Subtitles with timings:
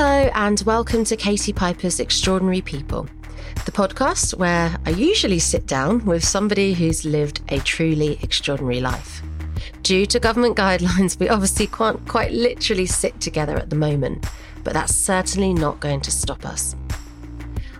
[0.00, 3.08] Hello, and welcome to Katie Piper's Extraordinary People,
[3.64, 9.22] the podcast where I usually sit down with somebody who's lived a truly extraordinary life.
[9.82, 14.24] Due to government guidelines, we obviously can't quite literally sit together at the moment,
[14.62, 16.76] but that's certainly not going to stop us.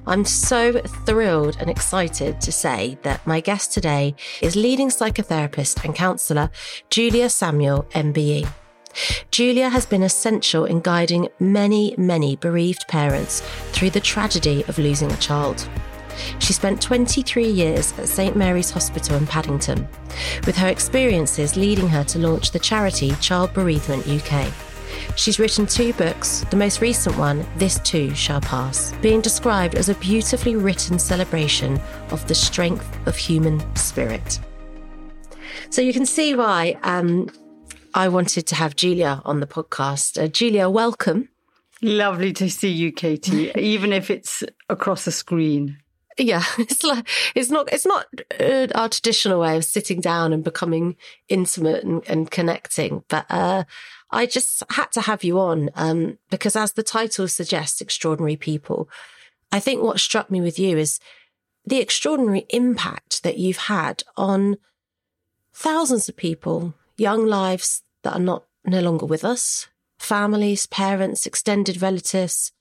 [0.05, 5.95] I'm so thrilled and excited to say that my guest today is leading psychotherapist and
[5.95, 6.51] counsellor
[6.91, 8.48] Julia Samuel, MBE.
[9.30, 13.41] Julia has been essential in guiding many, many bereaved parents
[13.73, 15.69] through the tragedy of losing a child.
[16.41, 19.88] She spent 23 years at St Mary's Hospital in Paddington,
[20.47, 24.52] with her experiences leading her to launch the charity Child Bereavement UK.
[25.16, 29.88] She's written two books, the most recent one, This Too Shall Pass, being described as
[29.88, 34.41] a beautifully written celebration of the strength of human spirit.
[35.71, 37.29] So you can see why um,
[37.99, 40.23] I wanted to have Julia on the podcast.
[40.23, 41.30] Uh, Julia, welcome.
[41.82, 45.79] Lovely to see you, Katie, even if it's across a screen.
[46.16, 48.07] Yeah, it's like it's not it's not
[48.38, 50.95] uh, our traditional way of sitting down and becoming
[51.29, 53.65] intimate and, and connecting, but uh,
[54.13, 58.88] I just had to have you on um, because, as the title suggests, extraordinary people.
[59.51, 61.01] I think what struck me with you is
[61.66, 64.56] the extraordinary impact that you've had on
[65.53, 69.69] thousands of people, young lives that are not no longer with us,
[69.99, 72.53] families, parents, extended relatives,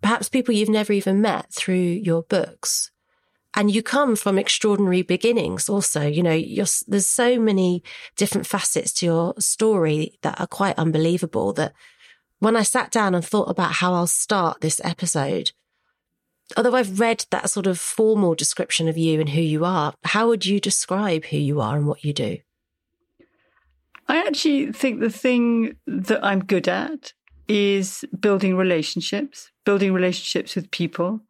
[0.00, 2.90] perhaps people you've never even met through your books.
[3.54, 6.06] And you come from extraordinary beginnings also.
[6.06, 6.40] You know,
[6.88, 7.82] there's so many
[8.16, 11.74] different facets to your story that are quite unbelievable that
[12.38, 15.52] when I sat down and thought about how I'll start this episode,
[16.56, 20.28] although I've read that sort of formal description of you and who you are, how
[20.28, 22.38] would you describe who you are and what you do?
[24.08, 27.12] I actually think the thing that I'm good at
[27.48, 31.20] is building relationships, building relationships with people.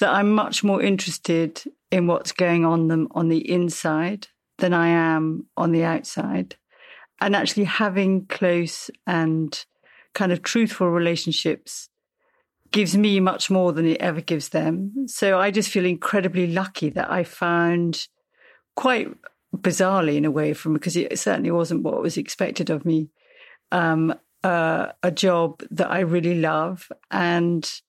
[0.00, 1.62] That I'm much more interested
[1.92, 4.26] in what's going on them on the inside
[4.58, 6.56] than I am on the outside.
[7.20, 9.64] And actually having close and
[10.12, 11.88] kind of truthful relationships
[12.72, 15.06] gives me much more than it ever gives them.
[15.06, 18.08] So I just feel incredibly lucky that I found
[18.74, 19.08] quite
[19.58, 23.10] bizarrely in a way from because it certainly wasn't what was expected of me.
[23.72, 27.80] Um, uh, a job that I really love and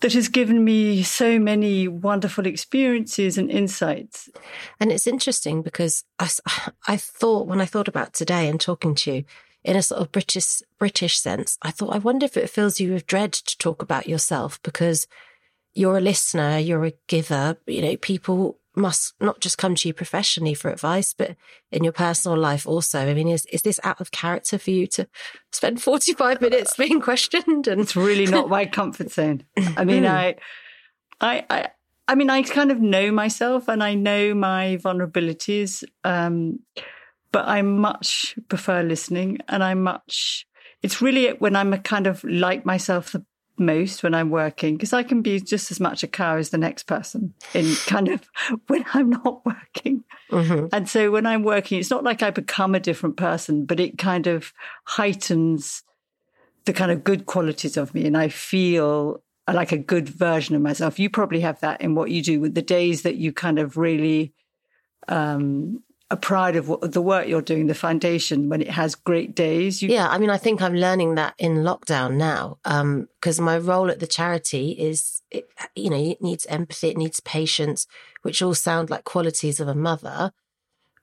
[0.00, 4.28] that has given me so many wonderful experiences and insights.
[4.80, 6.30] And it's interesting because I,
[6.88, 9.24] I thought when I thought about today and talking to you
[9.64, 12.92] in a sort of British British sense, I thought I wonder if it fills you
[12.92, 15.06] with dread to talk about yourself because
[15.74, 17.56] you're a listener, you're a giver.
[17.66, 21.36] You know, people must not just come to you professionally for advice, but
[21.70, 23.00] in your personal life also.
[23.00, 25.08] I mean, is, is this out of character for you to
[25.52, 27.68] spend 45 minutes being questioned?
[27.68, 29.44] And it's really not my comfort zone.
[29.76, 30.10] I mean, hmm.
[30.10, 30.36] I,
[31.20, 31.68] I, I,
[32.06, 35.84] I mean, I kind of know myself and I know my vulnerabilities.
[36.04, 36.60] Um,
[37.32, 40.46] but I much prefer listening and I much,
[40.82, 43.24] it's really when I'm a kind of like myself the
[43.58, 46.58] most when I'm working because I can be just as much a cow as the
[46.58, 48.22] next person in kind of
[48.66, 50.04] when I'm not working.
[50.30, 50.66] Mm-hmm.
[50.72, 53.98] And so when I'm working, it's not like I become a different person, but it
[53.98, 54.52] kind of
[54.84, 55.82] heightens
[56.64, 58.06] the kind of good qualities of me.
[58.06, 60.98] And I feel like a good version of myself.
[60.98, 63.76] You probably have that in what you do with the days that you kind of
[63.76, 64.34] really
[65.08, 69.82] um, a pride of the work you're doing, the foundation, when it has great days.
[69.82, 69.90] You...
[69.90, 73.90] Yeah, I mean, I think I'm learning that in lockdown now because um, my role
[73.90, 77.86] at the charity is, it, you know, it needs empathy, it needs patience,
[78.22, 80.32] which all sound like qualities of a mother.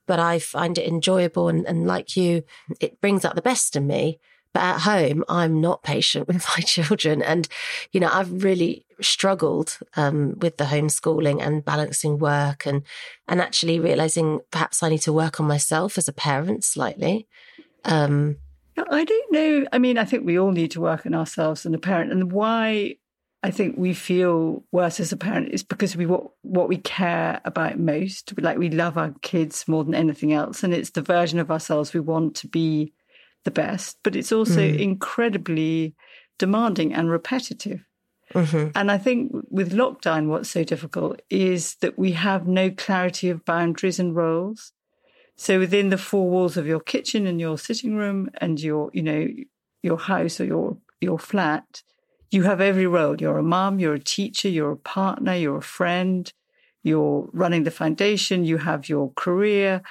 [0.08, 2.44] But I find it enjoyable and, and like you,
[2.80, 4.20] it brings out the best in me.
[4.56, 7.22] But at home, I'm not patient with my children.
[7.22, 7.46] And,
[7.92, 12.84] you know, I've really struggled um, with the homeschooling and balancing work and,
[13.28, 17.28] and actually realizing perhaps I need to work on myself as a parent slightly.
[17.84, 18.38] Um,
[18.78, 19.66] I don't know.
[19.74, 22.14] I mean, I think we all need to work on ourselves and a parent.
[22.14, 22.96] And why
[23.44, 27.42] I think we feel worse as a parent is because we what what we care
[27.44, 28.34] about most.
[28.40, 31.94] Like we love our kids more than anything else, and it's the version of ourselves
[31.94, 32.94] we want to be
[33.46, 34.80] the best, but it's also mm.
[34.80, 35.96] incredibly
[36.38, 37.86] demanding and repetitive.
[38.34, 38.72] Mm-hmm.
[38.76, 43.46] And I think with lockdown, what's so difficult is that we have no clarity of
[43.46, 44.74] boundaries and roles.
[45.38, 49.04] So within the four walls of your kitchen and your sitting room and your, you
[49.04, 49.28] know,
[49.84, 51.84] your house or your, your flat,
[52.32, 53.16] you have every role.
[53.16, 56.32] You're a mom, you're a teacher, you're a partner, you're a friend,
[56.84, 59.82] you're running the foundation, you have your career,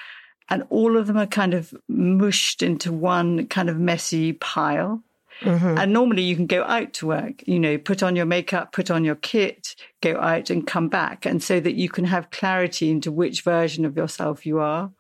[0.49, 5.03] and all of them are kind of mushed into one kind of messy pile.
[5.41, 5.79] Mm-hmm.
[5.79, 8.91] And normally you can go out to work, you know, put on your makeup, put
[8.91, 11.27] on your kit, go out and come back.
[11.27, 14.93] And so that you can have clarity into which version of yourself you are.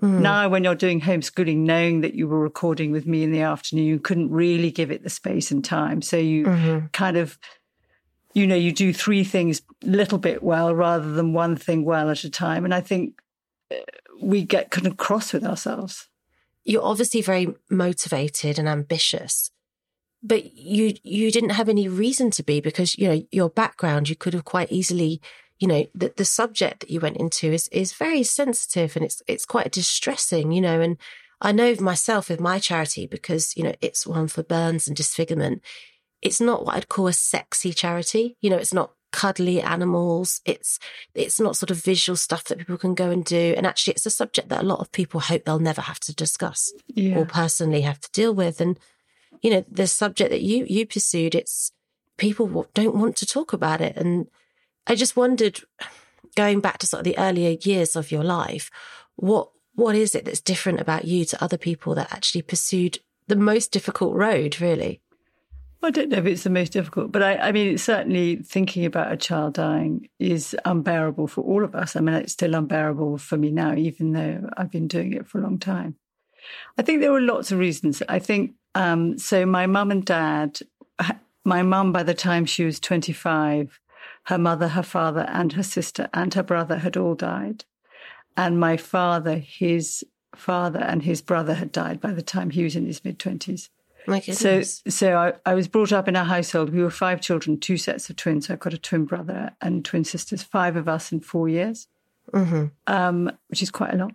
[0.00, 0.20] Mm.
[0.20, 3.84] Now, when you're doing homeschooling, knowing that you were recording with me in the afternoon,
[3.84, 6.00] you couldn't really give it the space and time.
[6.00, 6.86] So you mm-hmm.
[6.92, 7.38] kind of,
[8.32, 12.10] you know, you do three things a little bit well rather than one thing well
[12.10, 12.64] at a time.
[12.64, 13.20] And I think
[13.70, 13.76] uh,
[14.22, 16.08] we get kind of cross with ourselves.
[16.64, 19.50] You're obviously very motivated and ambitious
[20.22, 24.16] but you you didn't have any reason to be because you know your background you
[24.16, 25.20] could have quite easily
[25.58, 29.22] you know the, the subject that you went into is is very sensitive and it's
[29.26, 30.96] it's quite distressing you know and
[31.40, 35.60] i know myself with my charity because you know it's one for burns and disfigurement
[36.20, 40.78] it's not what i'd call a sexy charity you know it's not cuddly animals it's
[41.14, 44.06] it's not sort of visual stuff that people can go and do and actually it's
[44.06, 47.16] a subject that a lot of people hope they'll never have to discuss yeah.
[47.16, 48.78] or personally have to deal with and
[49.42, 51.72] you know, the subject that you, you pursued, it's
[52.16, 53.96] people don't want to talk about it.
[53.96, 54.28] And
[54.86, 55.60] I just wondered,
[56.36, 58.70] going back to sort of the earlier years of your life,
[59.16, 63.36] what, what is it that's different about you to other people that actually pursued the
[63.36, 65.00] most difficult road, really?
[65.84, 68.84] I don't know if it's the most difficult, but I, I, mean, it's certainly thinking
[68.84, 71.96] about a child dying is unbearable for all of us.
[71.96, 75.38] I mean, it's still unbearable for me now, even though I've been doing it for
[75.38, 75.96] a long time.
[76.78, 78.02] I think there were lots of reasons.
[78.08, 80.60] I think um, so my mum and dad,
[81.44, 83.80] my mum, by the time she was 25,
[84.24, 87.64] her mother, her father, and her sister and her brother had all died.
[88.36, 90.04] And my father, his
[90.34, 93.68] father, and his brother had died by the time he was in his mid 20s.
[94.34, 96.70] So, so I, I, was brought up in a household.
[96.70, 98.50] We were five children, two sets of twins.
[98.50, 101.86] I've got a twin brother and twin sisters, five of us in four years,
[102.32, 102.66] mm-hmm.
[102.86, 104.12] um, which is quite a lot.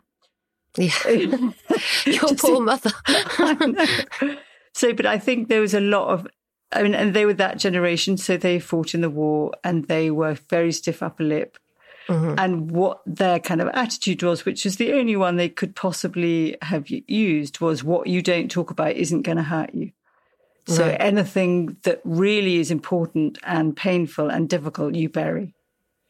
[0.77, 0.91] Yeah.
[2.05, 2.91] Your poor mother.
[4.77, 6.27] So, but I think there was a lot of,
[6.71, 10.11] I mean, and they were that generation, so they fought in the war and they
[10.11, 11.57] were very stiff upper lip.
[12.07, 12.35] Mm-hmm.
[12.37, 16.57] And what their kind of attitude was, which is the only one they could possibly
[16.61, 19.91] have used, was what you don't talk about isn't going to hurt you.
[20.67, 20.97] So right.
[20.99, 25.53] anything that really is important and painful and difficult, you bury.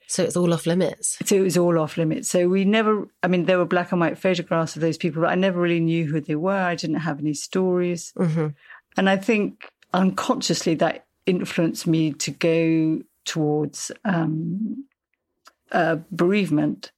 [0.08, 1.18] So it's all off limits.
[1.26, 2.30] So it was all off limits.
[2.30, 5.30] So we never, I mean, there were black and white photographs of those people, but
[5.30, 6.54] I never really knew who they were.
[6.54, 8.14] I didn't have any stories.
[8.18, 8.48] Mm-hmm.
[8.98, 14.86] And I think unconsciously that influenced me to go towards um,
[15.72, 16.92] uh, bereavement.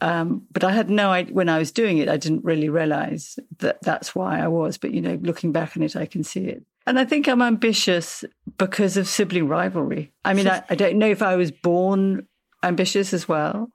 [0.00, 3.38] Um, but I had no idea when I was doing it, I didn't really realize
[3.58, 4.78] that that's why I was.
[4.78, 6.62] But, you know, looking back on it, I can see it.
[6.86, 8.24] And I think I'm ambitious
[8.56, 10.12] because of sibling rivalry.
[10.24, 12.26] I mean, I, I don't know if I was born
[12.62, 13.70] ambitious as well.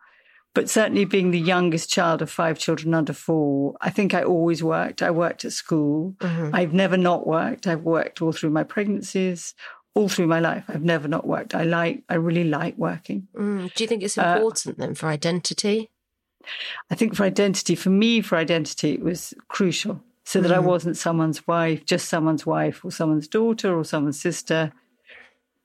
[0.53, 4.63] But certainly being the youngest child of five children under four, I think I always
[4.63, 5.01] worked.
[5.01, 6.15] I worked at school.
[6.19, 6.55] Mm-hmm.
[6.55, 7.65] I've never not worked.
[7.65, 9.55] I've worked all through my pregnancies,
[9.95, 10.63] all through my life.
[10.67, 11.53] I've never not worked.
[11.53, 13.27] I like, I really like working.
[13.35, 13.73] Mm.
[13.73, 15.89] Do you think it's uh, important uh, then for identity?
[16.89, 20.55] I think for identity, for me, for identity, it was crucial so that mm.
[20.55, 24.71] I wasn't someone's wife, just someone's wife or someone's daughter or someone's sister.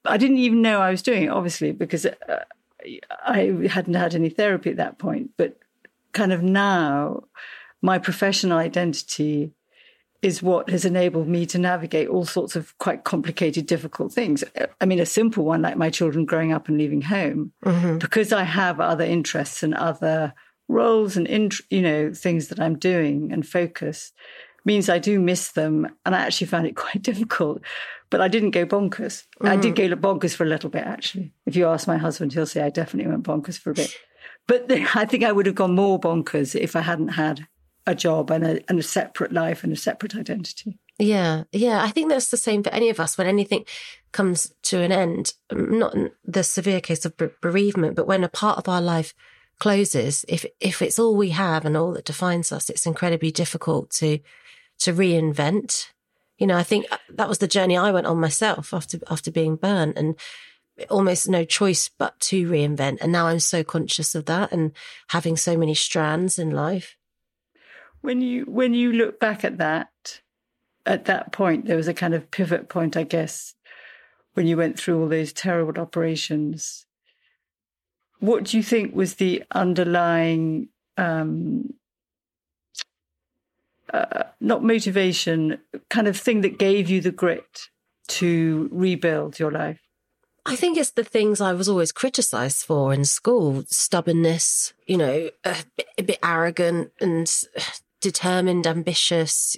[0.04, 2.44] I didn't even know I was doing it, obviously, because uh,
[3.25, 5.58] I hadn't had any therapy at that point, but
[6.12, 7.25] kind of now,
[7.82, 9.52] my professional identity
[10.20, 14.42] is what has enabled me to navigate all sorts of quite complicated, difficult things.
[14.80, 17.98] I mean, a simple one like my children growing up and leaving home, mm-hmm.
[17.98, 20.34] because I have other interests and other
[20.66, 24.12] roles and you know things that I'm doing and focus
[24.64, 27.62] means I do miss them, and I actually found it quite difficult
[28.10, 29.25] but I didn't go bonkers.
[29.40, 29.48] Mm.
[29.48, 29.90] I did mm.
[29.90, 31.32] go bonkers for a little bit, actually.
[31.46, 33.96] If you ask my husband, he'll say I definitely went bonkers for a bit.
[34.46, 37.46] But I think I would have gone more bonkers if I hadn't had
[37.88, 40.78] a job and a, and a separate life and a separate identity.
[40.99, 41.83] Yeah, yeah.
[41.83, 43.64] I think that's the same for any of us when anything
[44.12, 45.35] comes to an end.
[45.50, 49.14] Um, not the severe case of bereavement, but when a part of our life
[49.61, 53.90] closes, if if it's all we have and all that defines us, it's incredibly difficult
[53.90, 54.18] to
[54.80, 55.87] to reinvent
[56.38, 59.30] you know, I think uh, that was the journey I went on myself after after
[59.30, 60.14] being burnt and
[60.88, 62.99] almost no choice but to reinvent.
[63.00, 64.73] And now I'm so conscious of that and
[65.09, 66.97] having so many strands in life.
[68.00, 70.21] When you when you look back at that,
[70.87, 73.55] at that point, there was a kind of pivot point, I guess,
[74.35, 76.87] when you went through all those terrible operations.
[78.21, 81.75] What do you think was the underlying um,
[83.93, 87.69] uh, not motivation, kind of thing that gave you the grit
[88.09, 89.81] to rebuild your life?
[90.47, 95.31] I think it's the things I was always criticized for in school stubbornness, you know,
[95.45, 97.31] a bit, a bit arrogant and
[98.00, 99.57] determined, ambitious.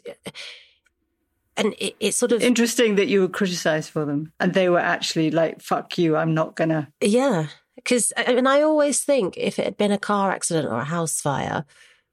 [1.57, 4.79] and it, it's sort of interesting that you were criticized for them and they were
[4.79, 6.93] actually like, fuck you, I'm not gonna.
[7.01, 7.47] Yeah.
[7.77, 10.85] Because, uh, and I always think if it had been a car accident or a
[10.85, 11.65] house fire,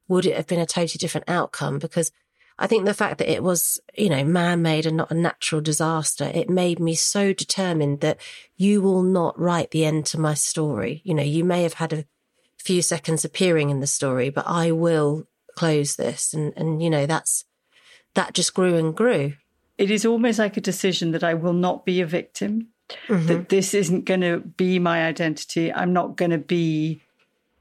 [0.08, 1.80] would it have been a totally different outcome?
[1.80, 2.12] Because
[2.60, 5.62] I think the fact that it was, you know, man made and not a natural
[5.62, 8.20] disaster, it made me so determined that
[8.56, 11.02] you will not write the end to my story.
[11.04, 12.06] You know, you may have had a
[12.58, 16.34] few seconds appearing in the story, but I will close this.
[16.34, 17.46] And, and, you know, that's,
[18.14, 19.34] that just grew and grew.
[19.78, 22.70] It is almost like a decision that I will not be a victim,
[23.08, 23.28] mm-hmm.
[23.28, 25.74] that this isn't going to be my identity.
[25.74, 27.02] I'm not going to be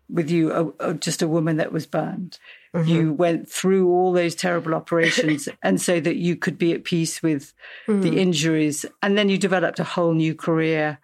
[0.08, 2.38] with you, a, a, just a woman that was burned.
[2.74, 2.88] Mm-hmm.
[2.88, 7.22] You went through all those terrible operations, and so that you could be at peace
[7.22, 7.52] with
[7.86, 8.02] mm.
[8.02, 8.86] the injuries.
[9.02, 10.98] And then you developed a whole new career,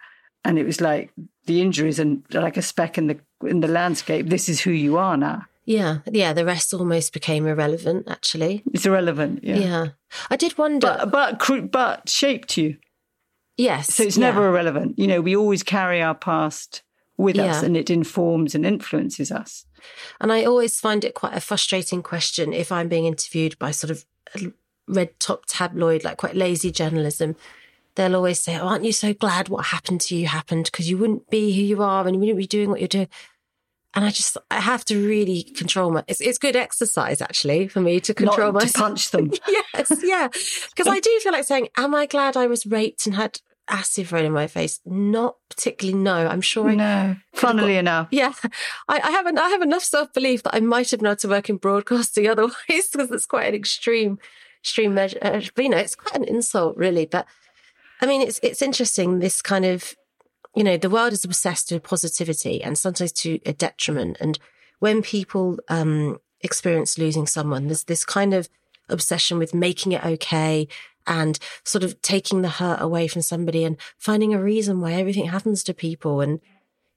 [0.44, 1.12] and it was like
[1.46, 4.28] the injuries and like a speck in the in the landscape.
[4.28, 5.46] This is who you are now.
[5.64, 6.32] Yeah, yeah.
[6.32, 8.08] The rest almost became irrelevant.
[8.08, 9.44] Actually, it's irrelevant.
[9.44, 9.86] Yeah, yeah.
[10.30, 12.76] I did wonder, but but, but shaped you.
[13.56, 13.94] Yes.
[13.94, 14.26] So it's yeah.
[14.26, 14.98] never irrelevant.
[14.98, 16.82] You know, we always carry our past
[17.16, 17.44] with yeah.
[17.44, 19.66] us and it informs and influences us.
[20.20, 23.90] And I always find it quite a frustrating question if I'm being interviewed by sort
[23.90, 24.04] of
[24.88, 27.36] red top tabloid, like quite lazy journalism.
[27.94, 30.64] They'll always say, oh, Aren't you so glad what happened to you happened?
[30.66, 33.08] Because you wouldn't be who you are and you wouldn't be doing what you're doing.
[33.94, 37.80] And I just, I have to really control my, it's, it's good exercise actually for
[37.80, 38.60] me to control my.
[38.60, 38.72] Not myself.
[38.72, 39.30] To punch them.
[39.48, 40.28] yes, yeah.
[40.28, 44.06] Because I do feel like saying, Am I glad I was raped and had acid
[44.08, 44.80] thrown in my face?
[44.86, 46.02] Not particularly.
[46.02, 46.70] No, I'm sure.
[46.70, 48.32] I, no, funnily got, enough, yeah,
[48.88, 49.38] I, I haven't.
[49.38, 52.26] I have enough self belief that I might have been able to work in broadcasting
[52.28, 54.18] otherwise, because it's quite an extreme,
[54.60, 55.18] extreme measure.
[55.20, 57.06] Uh, but you know, it's quite an insult, really.
[57.06, 57.26] But
[58.00, 59.18] I mean, it's it's interesting.
[59.18, 59.94] This kind of,
[60.54, 64.18] you know, the world is obsessed with positivity, and sometimes to a detriment.
[64.20, 64.38] And
[64.78, 68.48] when people um, experience losing someone, there's this kind of
[68.88, 70.68] obsession with making it okay
[71.06, 75.26] and sort of taking the hurt away from somebody and finding a reason why everything
[75.26, 76.20] happens to people.
[76.20, 76.40] And,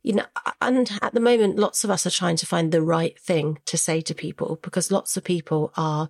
[0.03, 0.25] you know,
[0.62, 3.77] and at the moment, lots of us are trying to find the right thing to
[3.77, 6.09] say to people because lots of people are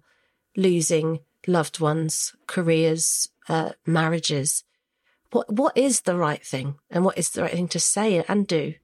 [0.58, 4.64] losing loved ones, careers, uh, marriages.
[5.36, 8.48] What, what is the right thing and what is the right thing to say and
[8.48, 8.76] do?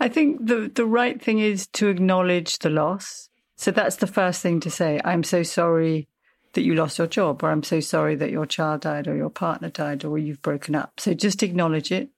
[0.00, 3.28] I think the, the right thing is to acknowledge the loss.
[3.54, 5.00] So that's the first thing to say.
[5.04, 6.08] I'm so sorry
[6.54, 9.30] that you lost your job, or I'm so sorry that your child died, or your
[9.30, 10.98] partner died, or you've broken up.
[10.98, 12.08] So just acknowledge it.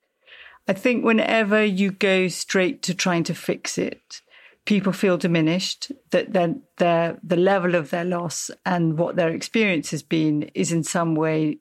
[0.67, 4.23] I think whenever you go straight to trying to fix it,
[4.65, 9.91] people feel diminished that then their the level of their loss and what their experience
[9.91, 11.59] has been is in some way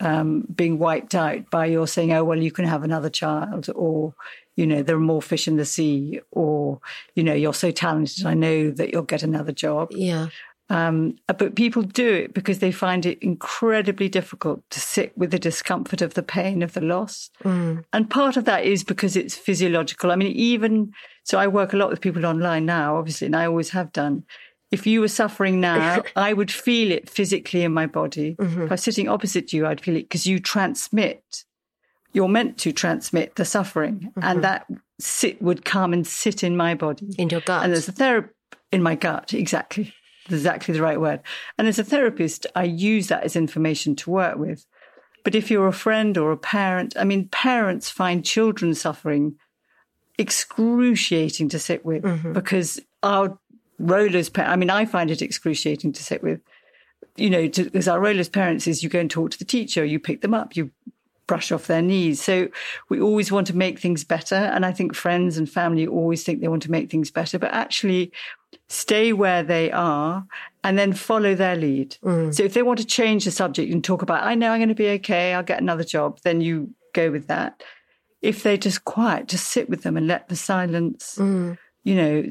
[0.00, 4.14] um, being wiped out by your saying, "Oh well, you can have another child," or
[4.56, 6.80] you know, there are more fish in the sea, or
[7.14, 8.26] you know, you're so talented.
[8.26, 9.88] I know that you'll get another job.
[9.90, 10.28] Yeah.
[10.70, 15.38] Um, but people do it because they find it incredibly difficult to sit with the
[15.38, 17.30] discomfort of the pain of the loss.
[17.44, 17.84] Mm.
[17.92, 20.10] And part of that is because it's physiological.
[20.10, 23.46] I mean, even so, I work a lot with people online now, obviously, and I
[23.46, 24.24] always have done.
[24.70, 28.36] If you were suffering now, I would feel it physically in my body.
[28.36, 28.62] Mm-hmm.
[28.62, 31.44] If I was sitting opposite you, I'd feel it because you transmit.
[32.12, 34.20] You're meant to transmit the suffering, mm-hmm.
[34.22, 34.66] and that
[35.00, 37.64] sit would come and sit in my body, in your gut.
[37.64, 38.34] And there's a therapist
[38.72, 39.92] in my gut, exactly
[40.30, 41.20] exactly the right word.
[41.58, 44.66] And as a therapist, I use that as information to work with.
[45.22, 49.36] But if you're a friend or a parent, I mean, parents find children suffering
[50.16, 52.32] excruciating to sit with mm-hmm.
[52.34, 53.38] because our
[53.78, 56.40] rollers, I mean, I find it excruciating to sit with.
[57.16, 59.84] You know, because our role as parents is you go and talk to the teacher,
[59.84, 60.72] you pick them up, you
[61.26, 62.22] brush off their knees.
[62.22, 62.48] So
[62.88, 64.34] we always want to make things better.
[64.34, 67.52] And I think friends and family always think they want to make things better, but
[67.52, 68.12] actually
[68.68, 70.26] stay where they are
[70.62, 71.96] and then follow their lead.
[72.02, 72.34] Mm.
[72.34, 74.68] So if they want to change the subject and talk about, I know I'm going
[74.68, 77.62] to be okay, I'll get another job, then you go with that.
[78.22, 81.58] If they're just quiet, just sit with them and let the silence, mm.
[81.82, 82.28] you know,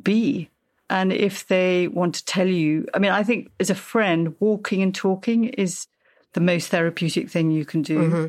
[0.00, 0.50] be.
[0.88, 4.82] And if they want to tell you, I mean, I think as a friend, walking
[4.82, 5.86] and talking is
[6.34, 7.98] the most therapeutic thing you can do.
[7.98, 8.26] Mm-hmm.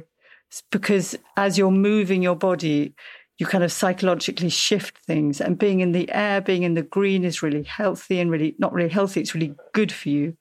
[0.72, 2.96] Because as you're moving your body,
[3.38, 5.40] you kind of psychologically shift things.
[5.40, 8.74] And being in the air, being in the green is really healthy and really not
[8.74, 10.36] really healthy, it's really good for you.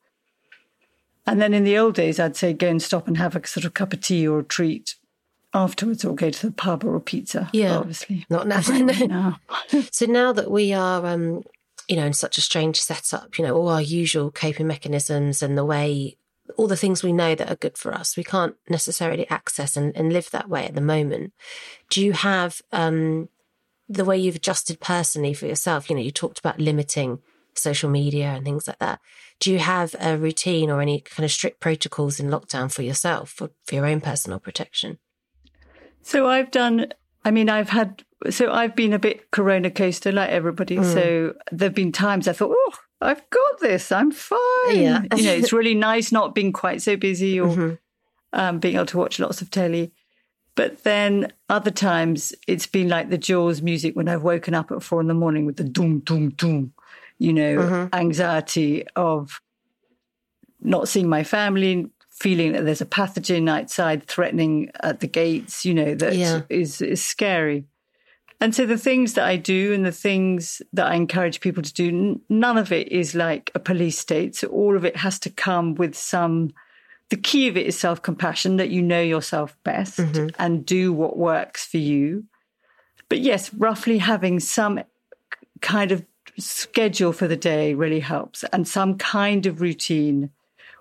[1.27, 3.67] And then in the old days, I'd say go and stop and have a sort
[3.67, 4.95] of cup of tea or a treat
[5.53, 7.51] afterwards or go to the pub or a pizza.
[7.53, 7.79] Yeah.
[7.79, 8.25] Obviously.
[8.31, 8.61] Not now.
[9.07, 9.41] now.
[9.91, 11.43] so now that we are, um,
[11.89, 15.57] you know, in such a strange setup, you know, all our usual coping mechanisms and
[15.57, 16.17] the way
[16.57, 18.17] all the things we know that are good for us.
[18.17, 21.33] We can't necessarily access and, and live that way at the moment.
[21.91, 23.29] Do you have um,
[23.89, 25.91] the way you've adjusted personally for yourself?
[25.91, 27.19] You know, you talked about limiting
[27.55, 29.01] social media and things like that.
[29.41, 33.31] Do you have a routine or any kind of strict protocols in lockdown for yourself
[33.31, 34.99] for, for your own personal protection?
[36.03, 36.93] So I've done,
[37.25, 40.77] I mean, I've had, so I've been a bit corona coaster like everybody.
[40.77, 40.93] Mm.
[40.93, 43.93] So there have been times I thought, oh, I've got this.
[43.93, 44.39] I'm fine.
[44.71, 45.03] Yeah.
[45.15, 47.75] you know, it's really nice not being quite so busy or mm-hmm.
[48.33, 49.93] um, being able to watch lots of telly.
[50.55, 54.83] But then other times it's been like the Jaws music when I've woken up at
[54.83, 56.73] four in the morning with the doom, doom, doom,
[57.19, 57.95] you know, mm-hmm.
[57.95, 59.41] anxiety of
[60.63, 65.75] not seeing my family, feeling that there's a pathogen outside threatening at the gates, you
[65.75, 66.41] know, that yeah.
[66.49, 67.67] is is scary.
[68.41, 71.73] And so the things that I do and the things that I encourage people to
[71.73, 74.37] do, none of it is like a police state.
[74.37, 76.53] So all of it has to come with some,
[77.09, 80.29] the key of it is self compassion that you know yourself best mm-hmm.
[80.39, 82.25] and do what works for you.
[83.09, 84.81] But yes, roughly having some
[85.63, 86.05] kind of
[86.39, 90.31] schedule for the day really helps and some kind of routine,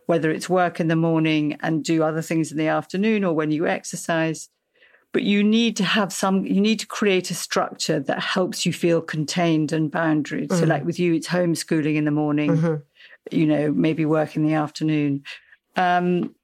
[0.07, 3.51] whether it's work in the morning and do other things in the afternoon or when
[3.51, 4.49] you exercise
[5.15, 8.73] but you need to have some you need to create a structure that helps you
[8.73, 10.59] feel contained and boundaried mm-hmm.
[10.59, 12.75] so like with you it's homeschooling in the morning mm-hmm.
[13.31, 15.23] you know maybe work in the afternoon
[15.77, 16.35] um,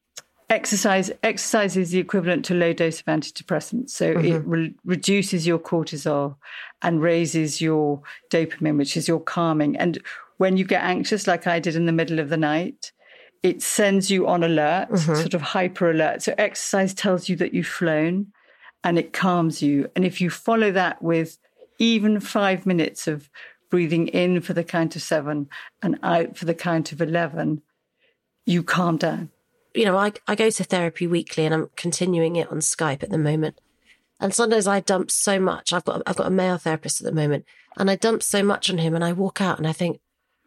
[0.50, 4.36] exercise exercise is the equivalent to low dose of antidepressants so mm-hmm.
[4.36, 6.38] it re- reduces your cortisol
[6.82, 10.00] and raises your dopamine which is your calming and
[10.38, 12.94] when you get anxious like i did in the middle of the night
[13.44, 15.16] it sends you on alert mm-hmm.
[15.16, 18.32] sort of hyper alert so exercise tells you that you've flown
[18.84, 19.90] and it calms you.
[19.96, 21.38] And if you follow that with
[21.80, 23.30] even five minutes of
[23.70, 25.50] breathing in for the count of seven
[25.82, 27.62] and out for the count of 11,
[28.46, 29.30] you calm down.
[29.74, 33.10] You know, I, I go to therapy weekly and I'm continuing it on Skype at
[33.10, 33.60] the moment.
[34.22, 35.74] And sometimes I dump so much.
[35.74, 37.44] I've got I've got a male therapist at the moment,
[37.76, 40.00] and I dump so much on him, and I walk out and I think,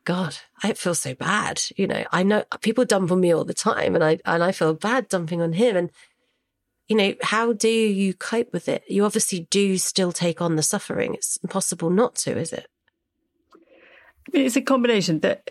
[0.05, 1.61] God, I feel so bad.
[1.77, 4.53] You know, I know people dump on me all the time, and I and I
[4.53, 5.77] feel bad dumping on him.
[5.77, 5.90] And
[6.88, 8.85] you know, how do you cope with it?
[8.88, 11.14] You obviously do still take on the suffering.
[11.14, 12.66] It's impossible not to, is it?
[14.33, 15.49] It's a combination that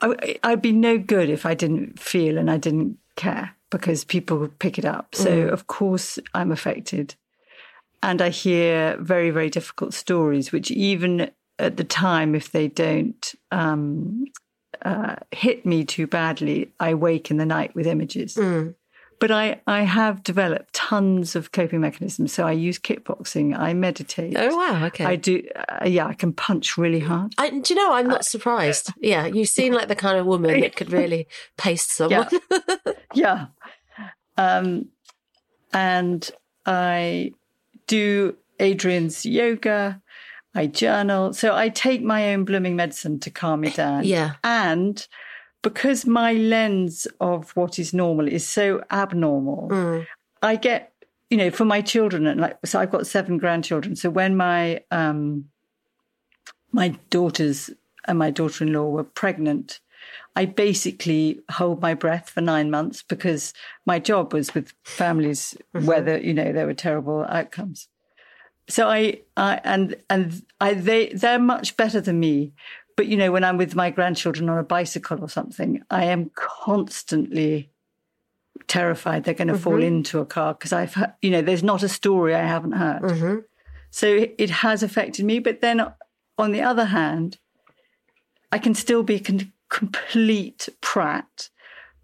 [0.00, 4.38] I, I'd be no good if I didn't feel and I didn't care because people
[4.38, 5.14] would pick it up.
[5.14, 5.52] So, mm.
[5.52, 7.14] of course, I'm affected.
[8.02, 13.34] And I hear very, very difficult stories, which even at the time, if they don't
[13.50, 14.24] um,
[14.82, 18.34] uh, hit me too badly, I wake in the night with images.
[18.34, 18.74] Mm.
[19.20, 22.32] But I, I have developed tons of coping mechanisms.
[22.32, 23.56] So I use kickboxing.
[23.56, 24.34] I meditate.
[24.36, 24.86] Oh wow!
[24.86, 25.04] Okay.
[25.04, 25.46] I do.
[25.54, 27.34] Uh, yeah, I can punch really hard.
[27.36, 27.92] I, do you know?
[27.92, 28.92] I'm not uh, surprised.
[28.98, 31.28] Yeah, you seem like the kind of woman that could really
[31.58, 32.28] paste someone.
[32.32, 32.92] Yeah.
[33.14, 33.46] yeah.
[34.38, 34.88] Um,
[35.72, 36.30] and
[36.64, 37.32] I
[37.86, 40.00] do Adriene's yoga.
[40.54, 41.32] I journal.
[41.32, 44.04] So I take my own blooming medicine to calm me down.
[44.04, 44.34] Yeah.
[44.42, 45.06] And
[45.62, 50.06] because my lens of what is normal is so abnormal, mm.
[50.42, 50.92] I get,
[51.28, 53.96] you know, for my children, and like, so I've got seven grandchildren.
[53.96, 55.46] So when my, um,
[56.72, 57.70] my daughters
[58.06, 59.80] and my daughter in law were pregnant,
[60.36, 63.52] I basically hold my breath for nine months because
[63.84, 65.86] my job was with families mm-hmm.
[65.86, 67.88] where you know there were terrible outcomes.
[68.68, 72.52] So I, I and and I they they're much better than me
[73.00, 76.30] but, you know, when I'm with my grandchildren on a bicycle or something, I am
[76.34, 77.70] constantly
[78.68, 79.62] terrified they're going to mm-hmm.
[79.62, 83.00] fall into a car because I've, you know, there's not a story I haven't heard.
[83.00, 83.38] Mm-hmm.
[83.90, 85.38] So it has affected me.
[85.38, 85.80] But then
[86.36, 87.38] on the other hand,
[88.52, 91.48] I can still be a con- complete prat.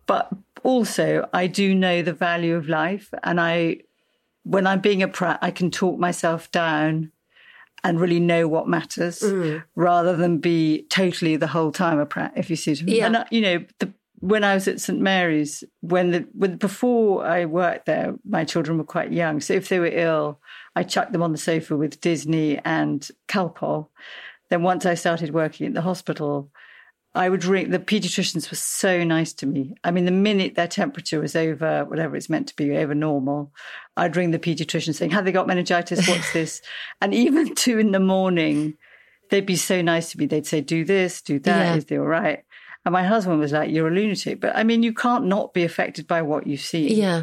[0.07, 0.31] But
[0.63, 3.13] also, I do know the value of life.
[3.23, 3.83] And I,
[4.45, 7.13] when I'm being a prat, I can talk myself down
[7.87, 9.63] and really know what matters mm.
[9.77, 12.97] rather than be totally the whole time a prat, if you see what I mean.
[12.97, 13.07] Yeah.
[13.07, 17.25] And, uh, you know, the, when I was at St Mary's, when the when before
[17.25, 19.41] I worked there, my children were quite young.
[19.41, 20.41] So if they were ill,
[20.75, 23.89] I chucked them on the sofa with Disney and Calpol.
[24.51, 26.51] Then once I started working at the hospital,
[27.17, 29.75] I would ring the pediatricians were so nice to me.
[29.83, 33.53] I mean, the minute their temperature was over whatever it's meant to be, over normal,
[33.97, 36.07] I'd ring the pediatrician saying, Have they got meningitis?
[36.07, 36.61] What's this?
[37.01, 38.75] and even two in the morning,
[39.31, 40.27] they'd be so nice to me.
[40.27, 41.75] They'd say, Do this, do that, yeah.
[41.77, 42.45] is they all right?
[42.85, 44.41] And my husband was like, You're a lunatic.
[44.41, 46.95] But I mean, you can't not be affected by what you see.
[46.95, 47.23] Yeah.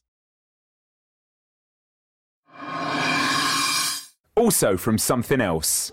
[4.35, 5.91] Also from Something Else.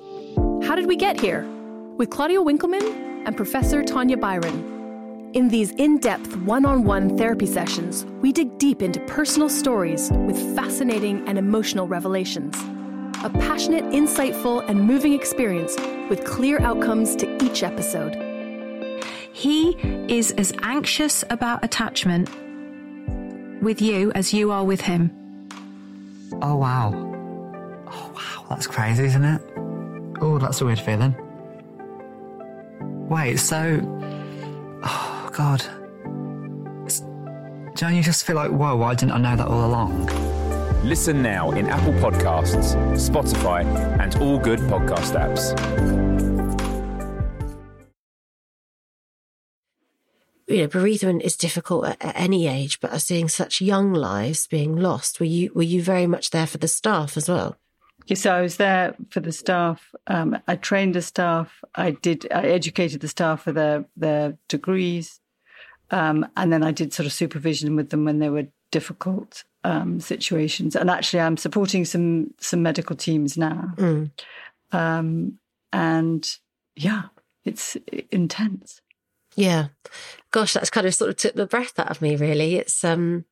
[0.63, 1.47] How Did We Get Here?
[1.99, 5.31] with Claudia Winkleman and Professor Tanya Byron.
[5.35, 10.11] In these in depth one on one therapy sessions, we dig deep into personal stories
[10.13, 12.57] with fascinating and emotional revelations.
[13.25, 15.77] A passionate, insightful, and moving experience
[16.09, 18.15] with clear outcomes to each episode.
[19.33, 19.77] He
[20.09, 22.31] is as anxious about attachment
[23.61, 25.18] with you as you are with him.
[26.43, 26.93] Oh, wow.
[27.87, 28.47] Oh, wow.
[28.51, 29.41] That's crazy, isn't it?
[30.21, 31.15] Oh, that's a weird feeling.
[33.09, 33.81] Wait, so.
[34.83, 35.65] Oh, God.
[36.85, 37.01] It's...
[37.81, 40.07] Don't you just feel like, whoa, why didn't I know that all along?
[40.85, 43.65] Listen now in Apple Podcasts, Spotify,
[44.01, 46.48] and all good podcast apps.
[50.49, 54.47] You know, bereavement is difficult at, at, any age, but I'm seeing such young lives
[54.47, 57.57] being lost, were you were you very much there for the staff as well?
[58.07, 59.95] Yes, I was there for the staff.
[60.07, 61.63] Um, I trained the staff.
[61.75, 62.27] I did.
[62.33, 65.21] I educated the staff for their their degrees,
[65.91, 70.01] um, and then I did sort of supervision with them when they were difficult um,
[70.01, 70.75] situations.
[70.75, 73.75] And actually, I'm supporting some some medical teams now.
[73.77, 74.11] Mm.
[74.73, 75.39] Um,
[75.73, 76.39] and
[76.77, 77.03] yeah,
[77.45, 77.77] it's
[78.11, 78.81] intense.
[79.39, 79.69] Yeah,
[80.33, 82.17] gosh, that's kind of sort of took the breath out of me.
[82.17, 83.25] Really, it's um,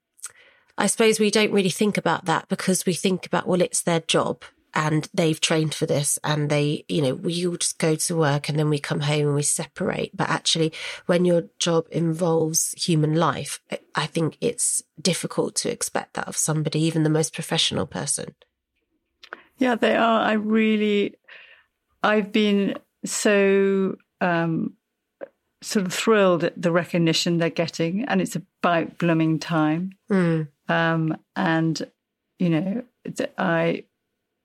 [0.78, 3.98] I suppose we don't really think about that because we think about well, it's their
[3.98, 8.14] job and they've trained for this and they, you know, we all just go to
[8.16, 10.16] work and then we come home and we separate.
[10.16, 10.72] But actually,
[11.06, 13.58] when your job involves human life,
[13.96, 18.36] I think it's difficult to expect that of somebody, even the most professional person.
[19.58, 20.20] Yeah, they are.
[20.20, 21.16] I really,
[22.04, 24.74] I've been so um,
[25.66, 29.92] sort of thrilled at the recognition they're getting, and it's about blooming time.
[30.10, 30.48] Mm.
[30.68, 31.90] Um, and
[32.38, 32.82] you know,
[33.36, 33.84] I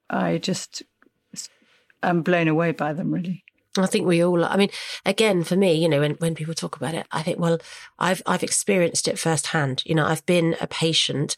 [0.09, 0.83] I just
[2.01, 3.43] am blown away by them, really.
[3.77, 4.43] I think we all.
[4.43, 4.69] I mean,
[5.05, 7.59] again, for me, you know, when, when people talk about it, I think, well,
[7.99, 9.83] I've I've experienced it firsthand.
[9.85, 11.37] You know, I've been a patient,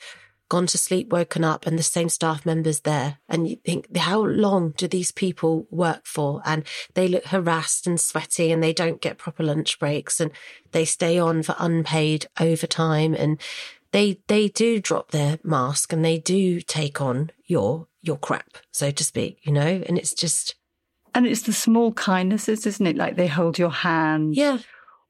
[0.53, 4.21] gone to sleep, woken up, and the same staff members there, and you think, how
[4.21, 6.43] long do these people work for?
[6.45, 6.63] And
[6.93, 10.29] they look harassed and sweaty, and they don't get proper lunch breaks, and
[10.71, 13.41] they stay on for unpaid overtime, and
[13.93, 18.91] they they do drop their mask and they do take on your your crap, so
[18.91, 19.81] to speak, you know?
[19.87, 20.55] And it's just.
[21.15, 22.95] And it's the small kindnesses, isn't it?
[22.95, 24.35] Like they hold your hand.
[24.35, 24.59] Yeah.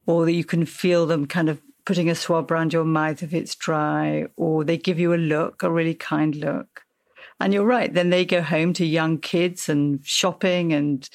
[0.06, 3.34] Or that you can feel them kind of putting a swab around your mouth if
[3.34, 6.84] it's dry, or they give you a look, a really kind look.
[7.40, 7.94] And you're right.
[7.94, 11.10] Then they go home to young kids and shopping and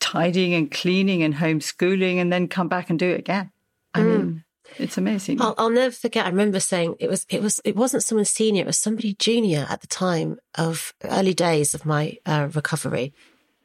[0.00, 3.50] tidying and cleaning and homeschooling and then come back and do it again.
[3.94, 4.04] I mm.
[4.04, 4.44] mean,
[4.78, 5.40] it's amazing.
[5.40, 6.26] I'll, I'll, never forget.
[6.26, 8.62] I remember saying it was it was it wasn't someone senior.
[8.62, 13.12] It was somebody junior at the time of early days of my uh, recovery,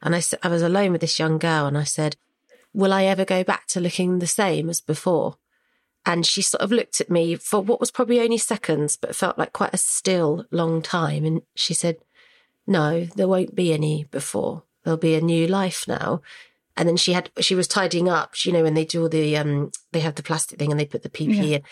[0.02, 2.16] and I I was alone with this young girl, and I said,
[2.74, 5.36] "Will I ever go back to looking the same as before?"
[6.08, 9.36] And she sort of looked at me for what was probably only seconds, but felt
[9.36, 11.98] like quite a still long time, and she said,
[12.66, 14.62] "No, there won't be any before.
[14.82, 16.22] There'll be a new life now."
[16.78, 19.36] And then she had, she was tidying up, you know, when they do all the,
[19.36, 21.56] um, they have the plastic thing and they put the PPE yeah.
[21.56, 21.62] in.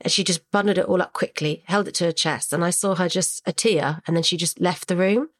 [0.00, 2.52] And she just bundled it all up quickly, held it to her chest.
[2.52, 5.30] And I saw her just a tear and then she just left the room.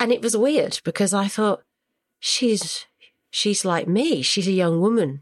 [0.00, 1.62] And it was weird because I thought,
[2.18, 2.86] she's,
[3.30, 4.22] she's like me.
[4.22, 5.20] She's a young woman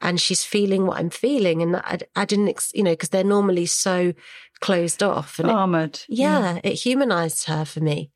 [0.00, 1.62] and she's feeling what I'm feeling.
[1.62, 4.12] And I, I didn't, you know, because they're normally so
[4.60, 5.94] closed off and armored.
[5.94, 8.10] It, yeah, yeah, it humanized her for me.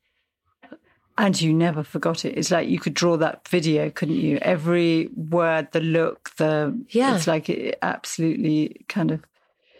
[1.15, 2.37] And you never forgot it.
[2.37, 4.39] It's like you could draw that video, couldn't you?
[4.41, 7.15] Every word, the look, the yeah.
[7.15, 9.23] It's like it absolutely kind of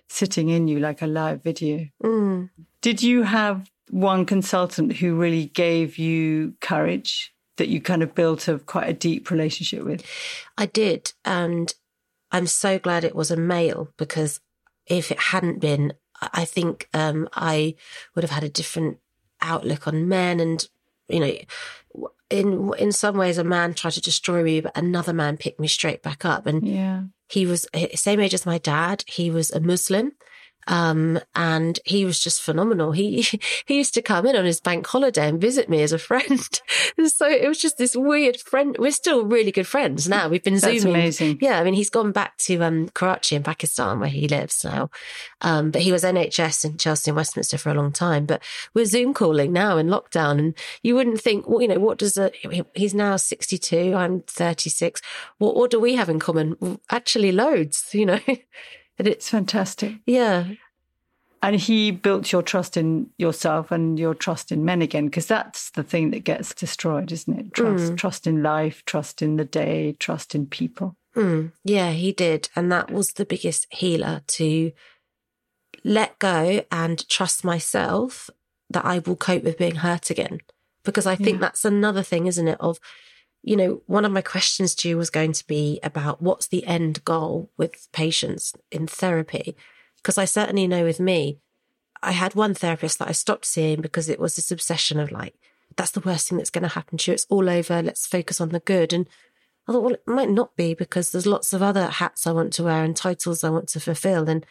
[0.09, 1.87] sitting in you like a live video.
[2.03, 2.51] Mm.
[2.81, 8.47] Did you have one consultant who really gave you courage that you kind of built
[8.47, 10.05] a quite a deep relationship with?
[10.57, 11.73] I did, and
[12.33, 14.41] I'm so glad it was a male because
[14.87, 17.75] if it hadn't been, I think um, I
[18.13, 18.97] would have had a different
[19.41, 20.67] outlook on men and
[21.07, 25.37] you know, in in some ways, a man tried to destroy me, but another man
[25.37, 26.47] picked me straight back up.
[26.47, 27.03] And yeah.
[27.29, 29.03] he was same age as my dad.
[29.07, 30.13] He was a Muslim,
[30.67, 32.91] Um, and he was just phenomenal.
[32.91, 33.21] He,
[33.65, 36.39] he used to come in on his bank holiday and visit me as a friend.
[37.05, 38.75] so it was just this weird friend.
[38.79, 40.29] We're still really good friends now.
[40.29, 40.95] We've been That's zooming.
[40.95, 41.39] amazing.
[41.41, 41.59] Yeah.
[41.59, 44.89] I mean, he's gone back to, um, Karachi in Pakistan where he lives now.
[45.41, 48.41] Um, but he was NHS in Chelsea and Westminster for a long time, but
[48.73, 50.39] we're Zoom calling now in lockdown.
[50.39, 52.31] And you wouldn't think, well, you know, what does a,
[52.73, 53.93] he's now 62.
[53.93, 55.01] I'm 36.
[55.37, 56.79] What, what do we have in common?
[56.89, 58.19] Actually loads, you know.
[58.99, 59.95] And It's fantastic.
[60.05, 60.45] yeah,
[61.41, 65.71] And he built your trust in yourself and your trust in men again, because that's
[65.71, 67.53] the thing that gets destroyed, isn't it?
[67.53, 70.95] Trust, trust in life, trust in the day, trust in people.
[71.15, 72.49] Mm, yeah, he did.
[72.55, 74.71] And that was the biggest healer to
[75.83, 78.29] let go and trust myself
[78.69, 80.39] that I will cope with being hurt again.
[80.83, 81.41] Because I think Yeah.
[81.47, 82.57] that's another thing, isn't it?
[82.59, 82.79] Of,
[83.43, 86.65] you know, one of my questions to you was going to be about what's the
[86.65, 89.55] end goal with patients in therapy?
[89.97, 91.39] Because I certainly know with me,
[92.01, 95.35] I had one therapist that I stopped seeing because it was this obsession of like,
[95.75, 97.15] that's the worst thing that's going to happen to you.
[97.15, 97.81] It's all over.
[97.81, 98.93] Let's focus on the good.
[98.93, 99.09] And
[99.67, 102.53] I thought, well, it might not be because there's lots of other hats I want
[102.53, 104.29] to wear and titles I want to fulfill.
[104.29, 104.45] And,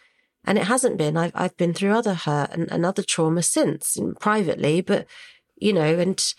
[0.44, 1.16] and it hasn't been.
[1.16, 5.06] I've, I've been through other hurt and, and other trauma since privately, but
[5.56, 6.34] you know, and,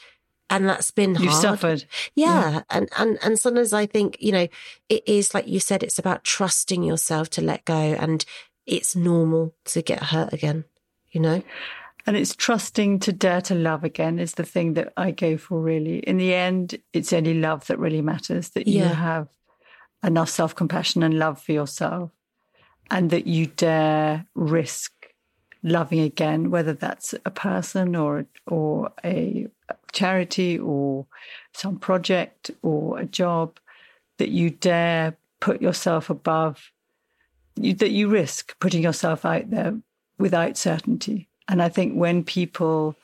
[0.50, 1.24] and that's been hard.
[1.24, 1.42] You hard.
[1.42, 1.86] suffered.
[2.16, 2.62] Yeah.
[2.70, 4.48] And, and, and sometimes I think, you know,
[4.90, 8.24] it is like you said, it's about trusting yourself to let go and
[8.66, 10.66] it's normal to get hurt again,
[11.12, 11.42] you know?
[12.06, 15.62] And it's trusting to dare to love again is the thing that I go for
[15.62, 16.00] really.
[16.00, 19.30] In the end, it's only love that really matters, that you have
[20.04, 22.12] enough self compassion and love for yourself
[22.92, 24.92] and that you dare risk
[25.64, 29.48] loving again, whether that's a person or or a
[29.92, 31.06] charity or
[31.54, 33.60] some project or a job,
[34.18, 36.72] that you dare put yourself above
[37.56, 39.78] you, that you risk putting yourself out there
[40.18, 41.28] without certainty.
[41.48, 42.96] And I think when people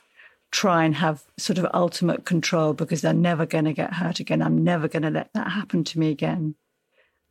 [0.52, 4.42] try and have sort of ultimate control because they're never going to get hurt again,
[4.42, 6.56] I'm never going to let that happen to me again.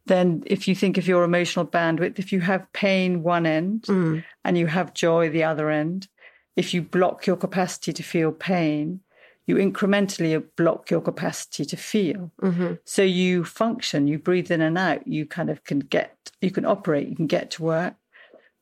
[0.09, 4.25] Then, if you think of your emotional bandwidth, if you have pain one end Mm.
[4.45, 6.09] and you have joy the other end,
[6.57, 9.01] if you block your capacity to feel pain,
[9.47, 12.33] you incrementally block your capacity to feel.
[12.43, 12.75] Mm-hmm.
[12.85, 16.67] So you function, you breathe in and out, you kind of can get, you can
[16.67, 17.95] operate, you can get to work,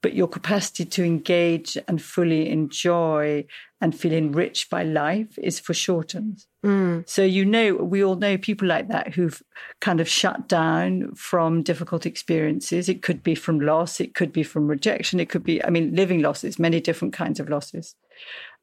[0.03, 3.47] but your capacity to engage and fully enjoy
[3.81, 6.45] and feel enriched by life is foreshortened.
[6.67, 7.09] Mm.
[7.09, 9.41] So you know, we all know people like that who've
[9.81, 12.89] kind of shut down from difficult experiences.
[12.89, 15.95] It could be from loss, it could be from rejection, it could be, I mean,
[15.95, 17.95] living losses, many different kinds of losses.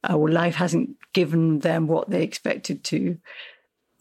[0.08, 3.18] Uh, or life hasn't given them what they expected to.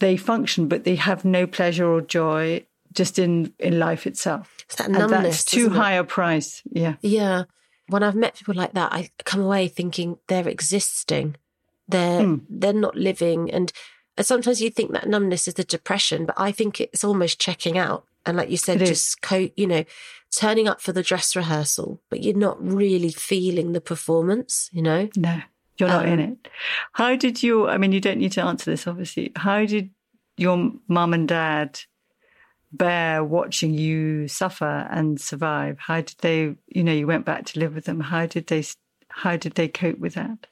[0.00, 4.52] They function, but they have no pleasure or joy just in in life itself.
[4.64, 5.22] It's that And numbness.
[5.22, 6.60] that's too high a price.
[6.70, 6.96] Yeah.
[7.02, 7.44] Yeah.
[7.88, 11.36] When I've met people like that, I come away thinking they're existing.
[11.88, 12.36] They're Hmm.
[12.48, 13.50] they're not living.
[13.52, 13.72] And, and
[14.20, 18.04] sometimes you think that numbness is the depression, but I think it's almost checking out.
[18.24, 19.84] And like you said, It just co- you know,
[20.30, 25.08] turning up for the dress rehearsal, but you're not really feeling the performance, you know?
[25.16, 25.40] No,
[25.78, 26.48] you're not in Um, it.
[26.92, 29.32] How did you, I mean, you don't need to answer this, obviously.
[29.36, 29.90] How did
[30.36, 31.80] your mum and dad
[32.72, 35.78] bear watching you suffer and survive?
[35.78, 38.00] How did they, you know, you went back to live with them.
[38.00, 38.64] How did they,
[39.08, 40.46] how did they cope with that?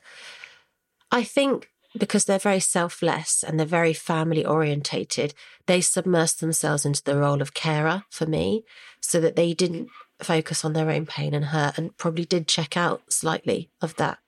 [1.11, 5.35] I think because they're very selfless and they're very family orientated,
[5.67, 8.65] they submersed themselves into the role of carer for me
[9.01, 9.89] so that they didn't
[10.21, 14.19] focus on their own pain and hurt and probably did check out slightly of that.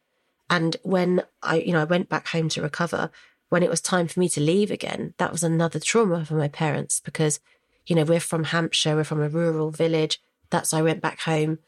[0.50, 3.10] And when I, you know, I went back home to recover,
[3.48, 6.48] when it was time for me to leave again, that was another trauma for my
[6.48, 7.38] parents because,
[7.86, 10.20] you know, we're from Hampshire, we're from a rural village.
[10.50, 11.58] That's why I went back home.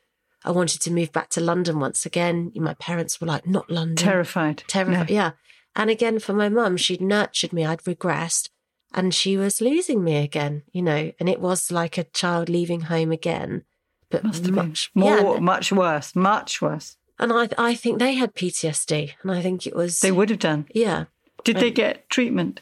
[0.44, 2.52] I wanted to move back to London once again.
[2.54, 3.96] My parents were like, not London.
[3.96, 4.64] Terrified.
[4.66, 5.08] Terrified.
[5.08, 5.14] No.
[5.14, 5.30] Yeah.
[5.76, 8.48] And again, for my mum, she'd nurtured me, I'd regressed,
[8.92, 12.82] and she was losing me again, you know, and it was like a child leaving
[12.82, 13.64] home again.
[14.10, 16.96] But Must have much been more, and- much worse, much worse.
[17.18, 20.38] and I, I think they had PTSD, and I think it was They would have
[20.38, 20.66] done.
[20.74, 21.06] yeah,
[21.42, 22.60] Did they get treatment?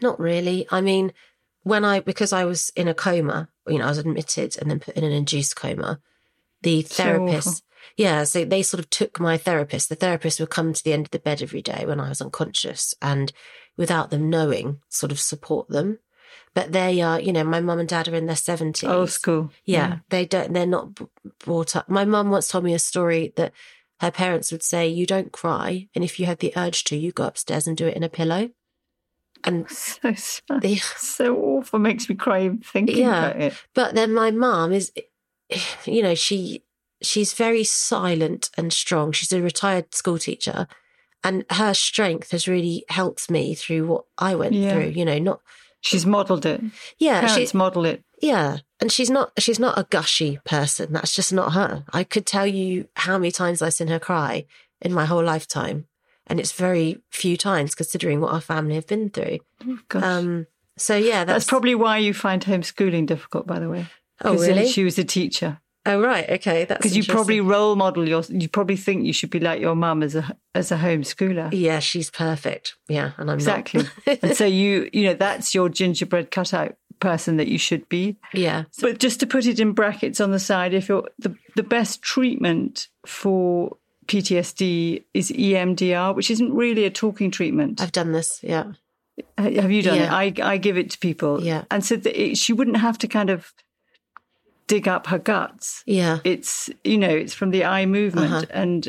[0.00, 0.66] not really.
[0.70, 1.12] I mean,
[1.62, 4.80] when I because I was in a coma, you know, I was admitted and then
[4.80, 6.00] put in an induced coma.
[6.62, 7.60] The therapist, awful.
[7.96, 9.88] Yeah, so they sort of took my therapist.
[9.88, 12.20] The therapist would come to the end of the bed every day when I was
[12.20, 13.32] unconscious, and
[13.76, 15.98] without them knowing, sort of support them.
[16.54, 18.88] But they are, you know, my mum and dad are in their seventies.
[18.88, 19.52] Old school.
[19.64, 20.52] Yeah, they don't.
[20.52, 21.06] They're not b-
[21.44, 21.88] brought up.
[21.88, 23.52] My mum once told me a story that
[24.00, 27.12] her parents would say, "You don't cry, and if you have the urge to, you
[27.12, 28.50] go upstairs and do it in a pillow."
[29.44, 30.60] And So sad.
[30.62, 31.78] they, so awful.
[31.78, 33.26] Makes me cry thinking Yeah.
[33.30, 33.54] about it.
[33.74, 34.92] but then my mum is,
[35.84, 36.62] you know, she
[37.02, 39.12] she's very silent and strong.
[39.12, 40.66] She's a retired school teacher,
[41.24, 44.72] and her strength has really helped me through what I went Yeah.
[44.72, 44.88] through.
[44.90, 45.40] You know, not
[45.82, 46.60] She's modelled it.
[46.98, 48.02] yeah, Parents she's model it.
[48.20, 50.92] yeah, and she's not she's not a gushy person.
[50.92, 51.84] That's just not her.
[51.92, 54.44] I could tell you how many times I've seen her cry
[54.82, 55.86] in my whole lifetime,
[56.26, 59.38] and it's very few times considering what our family have been through.
[59.88, 60.02] Gosh.
[60.02, 63.86] Um, so yeah, that's, that's, probably why you find homeschooling difficult, by the way.
[64.22, 64.68] Oh, really?
[64.68, 65.60] She was a teacher.
[65.86, 68.22] Oh right, okay, that's Because you probably role model your.
[68.28, 71.50] You probably think you should be like your mum as a as a homeschooler.
[71.52, 72.76] yeah, she's perfect.
[72.88, 73.84] Yeah, and I'm Exactly.
[74.22, 78.16] and so you you know that's your gingerbread cutout person that you should be.
[78.34, 81.62] yeah, But just to put it in brackets on the side, if you're the, the
[81.62, 87.80] best treatment for PTSD is EMDR, which isn't really a talking treatment.
[87.80, 88.40] I've done this.
[88.42, 88.72] Yeah,
[89.38, 90.20] Have you done Yeah.
[90.20, 90.40] it?
[90.42, 91.42] I I give it to people.
[91.42, 91.64] Yeah.
[91.70, 93.52] and so that it, she wouldn't have to kind of
[94.70, 95.82] dig up her guts.
[95.86, 96.18] yeah.
[96.24, 98.46] It's you know it's from the eye movement Uh-huh.
[98.62, 98.80] and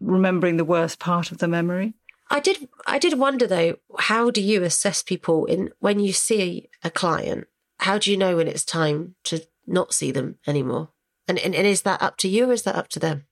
[0.00, 1.94] remembering the worst part of the memory.
[2.36, 2.56] I did.
[2.86, 3.72] I did wonder though.
[4.10, 7.46] How do you assess people in when you see a client?
[7.86, 9.34] How do you know when it's time to
[9.66, 10.88] not see them anymore?
[11.28, 13.24] And and, and is that up to you or is that up to them?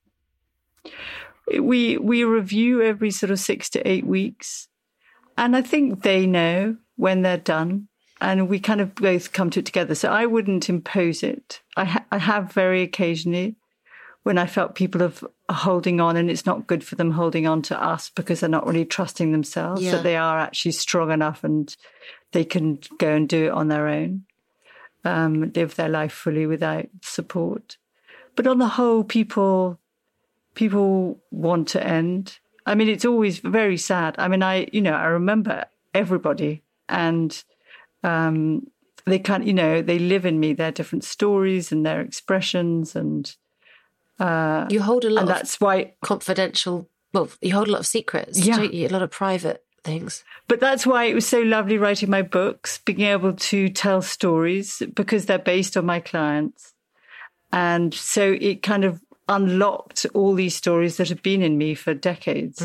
[1.58, 4.68] we we review every sort of six to eight weeks,
[5.36, 7.88] and I think they know when they're done,
[8.20, 9.94] and we kind of both come to it together.
[9.94, 11.60] So I wouldn't impose it.
[11.76, 13.56] I ha- I have very occasionally
[14.24, 15.12] when I felt people are
[15.54, 18.66] holding on, and it's not good for them holding on to us because they're not
[18.66, 19.92] really trusting themselves Yeah.
[19.92, 21.74] that they are actually strong enough and
[22.32, 24.24] they can go and do it on their own,
[25.04, 27.78] um, live their life fully without support.
[28.36, 29.78] But on the whole, people
[30.54, 32.38] people want to end.
[32.66, 34.16] I mean, it's always very sad.
[34.18, 37.42] I mean, I, you know, I remember everybody and
[38.02, 38.66] um,
[39.06, 42.94] they can't, you know, they live in me, their different stories and their expressions.
[42.94, 43.34] And,
[44.20, 46.88] uh, You hold a lot and of that's why, confidential.
[47.14, 48.38] Well, you hold a lot of secrets.
[48.38, 48.56] Yeah.
[48.58, 48.86] don't you?
[48.86, 50.24] A lot of private things.
[50.48, 54.82] but that's why it was so lovely writing my books, being able to tell stories
[54.94, 56.74] because they're based on my clients.
[57.52, 61.94] And so it kind of unlocked all these stories that have been in me for
[61.94, 62.60] decades.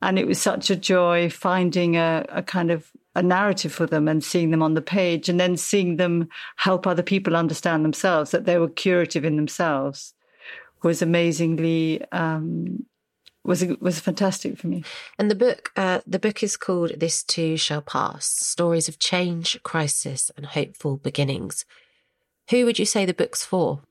[0.00, 4.06] And it was such a joy finding a, a kind of a narrative for them
[4.06, 8.30] and seeing them on the page and then seeing them help other people understand themselves,
[8.30, 10.14] that they were curative in themselves
[10.84, 12.86] was amazingly, um,
[13.42, 14.84] was, was fantastic for me.
[15.18, 19.60] And the book, uh, the book is called "This Too Shall Pass: Stories of Change,
[19.64, 21.64] Crisis, and Hopeful Beginnings."
[22.50, 23.82] Who would you say the book's for?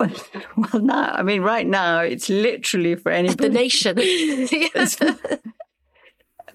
[0.56, 3.48] Well, now, I mean, right now, it's literally for anybody.
[3.48, 3.98] The nation.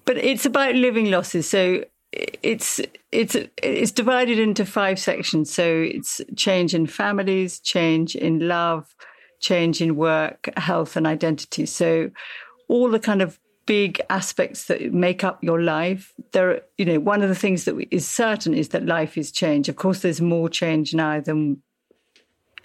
[0.06, 1.48] but it's about living losses.
[1.50, 2.80] So it's
[3.12, 5.52] it's it's divided into five sections.
[5.52, 8.94] So it's change in families, change in love,
[9.40, 11.66] change in work, health, and identity.
[11.66, 12.10] So
[12.68, 16.14] all the kind of big aspects that make up your life.
[16.32, 19.68] There, you know, one of the things that is certain is that life is change.
[19.68, 21.62] Of course, there's more change now than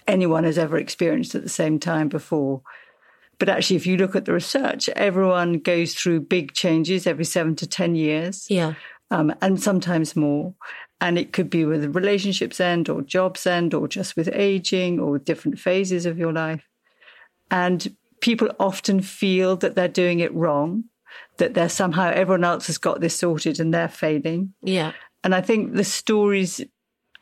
[0.06, 2.62] anyone has ever experienced at the same time before.
[3.38, 7.56] But actually, if you look at the research, everyone goes through big changes every seven
[7.56, 8.74] to 10 years, yeah.
[9.10, 10.54] um, and sometimes more.
[11.00, 15.00] And it could be with the relationships end or jobs end or just with aging
[15.00, 16.68] or with different phases of your life.
[17.50, 20.84] And people often feel that they're doing it wrong,
[21.38, 24.54] that they're somehow, everyone else has got this sorted and they're failing.
[24.62, 24.92] Yeah.
[25.24, 26.60] And I think the stories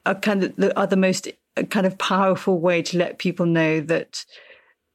[0.07, 1.29] are kind of the, are the most
[1.71, 4.25] kind of powerful way to let people know that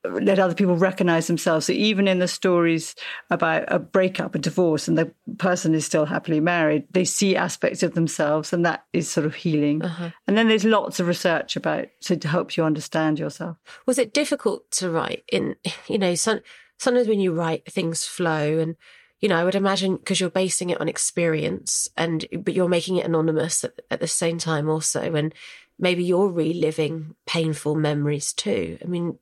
[0.10, 1.66] let other people recognize themselves.
[1.66, 2.96] So even in the stories
[3.30, 7.84] about a breakup, a divorce, and the person is still happily married, they see aspects
[7.84, 9.84] of themselves, and that is sort of healing.
[9.84, 10.12] Uh-huh.
[10.28, 13.58] And then there's lots of research about so to help you understand yourself.
[13.86, 15.24] Was it difficult to write?
[15.32, 15.56] In
[15.88, 16.42] you know, some,
[16.78, 18.76] sometimes when you write, things flow, and
[19.20, 22.98] you know, I would imagine because you're basing it on experience, and but you're making
[22.98, 25.34] it anonymous at, at the same time also, and
[25.80, 28.78] maybe you're reliving painful memories too.
[28.84, 29.18] I mean,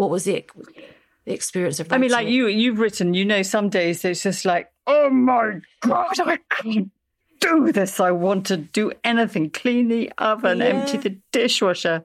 [0.00, 0.42] what was the,
[1.26, 1.92] the experience of?
[1.92, 2.30] I mean, like it?
[2.32, 6.90] you, you've written, you know, some days it's just like, oh my God, I can't
[7.40, 8.00] do this.
[8.00, 10.64] I want to do anything, clean the oven, Yeah.
[10.72, 12.02] empty the dishwasher.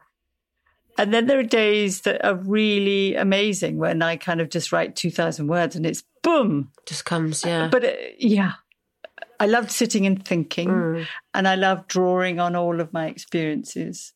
[0.97, 4.95] And then there are days that are really amazing when I kind of just write
[4.97, 6.72] 2,000 words and it's boom.
[6.86, 7.69] just comes, yeah.
[7.72, 8.53] But uh, yeah,
[9.39, 11.07] I loved sitting and thinking Mm.
[11.34, 14.13] and I loved drawing on all of my experiences.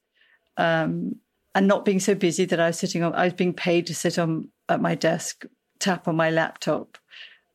[0.58, 1.16] Um,
[1.56, 3.95] and not being so busy that I was sitting on, I was being paid to
[3.95, 5.45] sit on at my desk,
[5.80, 6.97] tap on my laptop,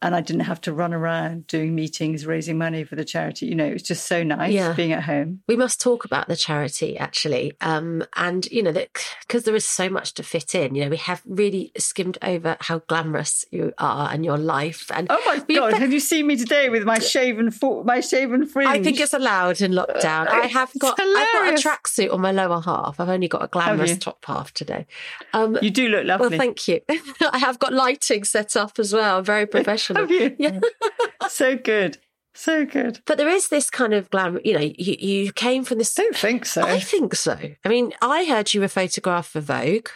[0.05, 3.47] and I didn't have to run around doing meetings, raising money for the charity.
[3.47, 4.73] You know, it was just so nice Yeah.
[4.75, 5.41] being at home.
[5.49, 8.89] We must talk about the charity actually, um, and you know that
[9.27, 10.75] because there is so much to fit in.
[10.75, 14.91] You know, we have really skimmed over how glamorous you are and your life.
[14.95, 15.75] And Oh my god!
[15.75, 18.69] Have you seen me today with my shaven fo- my shaven fringe?
[18.69, 20.29] I think it's allowed in lockdown.
[20.29, 23.01] I have got I've got a tracksuit on my lower half.
[23.01, 24.87] I've only got a glamorous top half today.
[25.33, 26.29] Um, you do look lovely.
[26.29, 26.81] well, thank you.
[27.33, 29.19] I have got lighting set up as well.
[29.19, 29.94] I'm very professional.
[29.95, 30.37] Have you?
[30.39, 30.61] Yeah.
[31.29, 31.99] so good,
[32.35, 33.01] so good.
[33.07, 34.41] But there is this kind of glamour.
[34.45, 35.95] You know, you, you came from this.
[35.95, 36.63] Don't think so.
[36.63, 37.39] I think so.
[37.65, 39.89] I mean, I heard you were photographed for Vogue.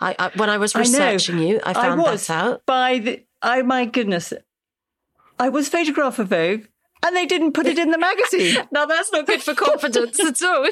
[0.00, 2.66] I, I when I was I researching you, I found was that out.
[2.66, 3.24] by the.
[3.42, 4.32] Oh my goodness!
[5.38, 6.64] I was photographed for Vogue,
[7.04, 8.66] and they didn't put it in the magazine.
[8.72, 10.68] Now that's not good for confidence at all?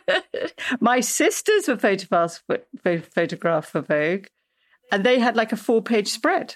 [0.80, 2.58] My sisters were photographed for,
[3.14, 4.26] photographed for Vogue,
[4.90, 6.54] and they had like a four-page spread.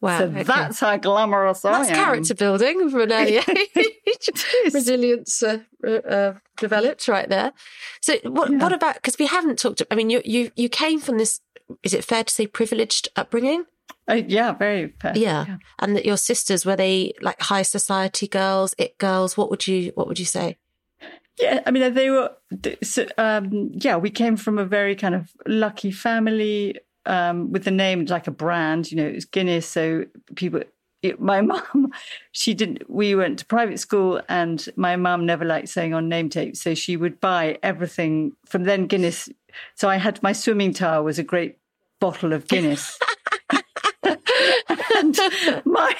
[0.00, 0.42] Wow, so okay.
[0.42, 1.86] that's how glamorous That's I am.
[1.86, 3.36] That's character building from an early
[3.76, 4.28] age.
[4.72, 7.52] Resilience uh, uh, developed right there.
[8.02, 8.96] So, what what about?
[8.96, 9.82] Because we haven't talked.
[9.90, 11.40] I mean, you you you came from this.
[11.82, 13.64] Is it fair to say privileged upbringing?
[14.06, 15.16] Uh, yeah, very fair.
[15.16, 15.56] Yeah.
[15.78, 19.38] and that your sisters were they like high society girls, it girls?
[19.38, 20.58] What would you what would you say?
[21.40, 22.30] Yeah, I mean, they were.
[23.18, 26.76] Um, yeah, we came from a very kind of lucky family
[27.06, 28.90] um, with the name like a brand.
[28.90, 30.62] You know, it was Guinness, so people.
[31.02, 31.92] It, my mum,
[32.32, 32.88] she didn't.
[32.88, 36.74] We went to private school, and my mum never liked saying on name tape, so
[36.74, 39.28] she would buy everything from then Guinness.
[39.74, 41.58] So I had my swimming towel was a great
[42.00, 42.98] bottle of Guinness.
[44.96, 45.18] and
[45.64, 45.94] my,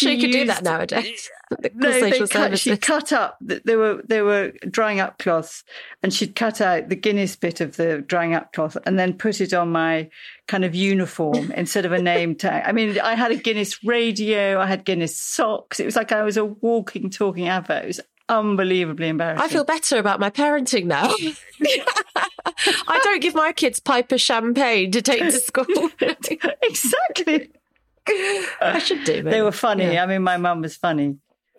[0.00, 1.30] you could do that nowadays.
[1.74, 3.38] no, they cut, she cut up.
[3.40, 5.64] They were they were drying up cloths,
[6.02, 9.40] and she'd cut out the Guinness bit of the drying up cloth, and then put
[9.40, 10.10] it on my
[10.46, 12.64] kind of uniform instead of a name tag.
[12.66, 15.80] I mean, I had a Guinness radio, I had Guinness socks.
[15.80, 17.84] It was like I was a walking, talking advert.
[17.84, 19.42] It was unbelievably embarrassing.
[19.44, 21.10] I feel better about my parenting now.
[22.88, 25.90] I don't give my kids piper champagne to take to school.
[26.62, 27.50] exactly.
[28.60, 29.22] I should do.
[29.22, 29.92] they were funny.
[29.92, 30.02] Yeah.
[30.04, 31.16] I mean, my mum was funny.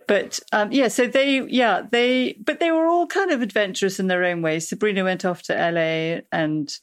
[0.08, 4.08] But um, yeah, so they, yeah, they, but they were all kind of adventurous in
[4.08, 4.68] their own ways.
[4.68, 6.74] Sabrina went off to LA and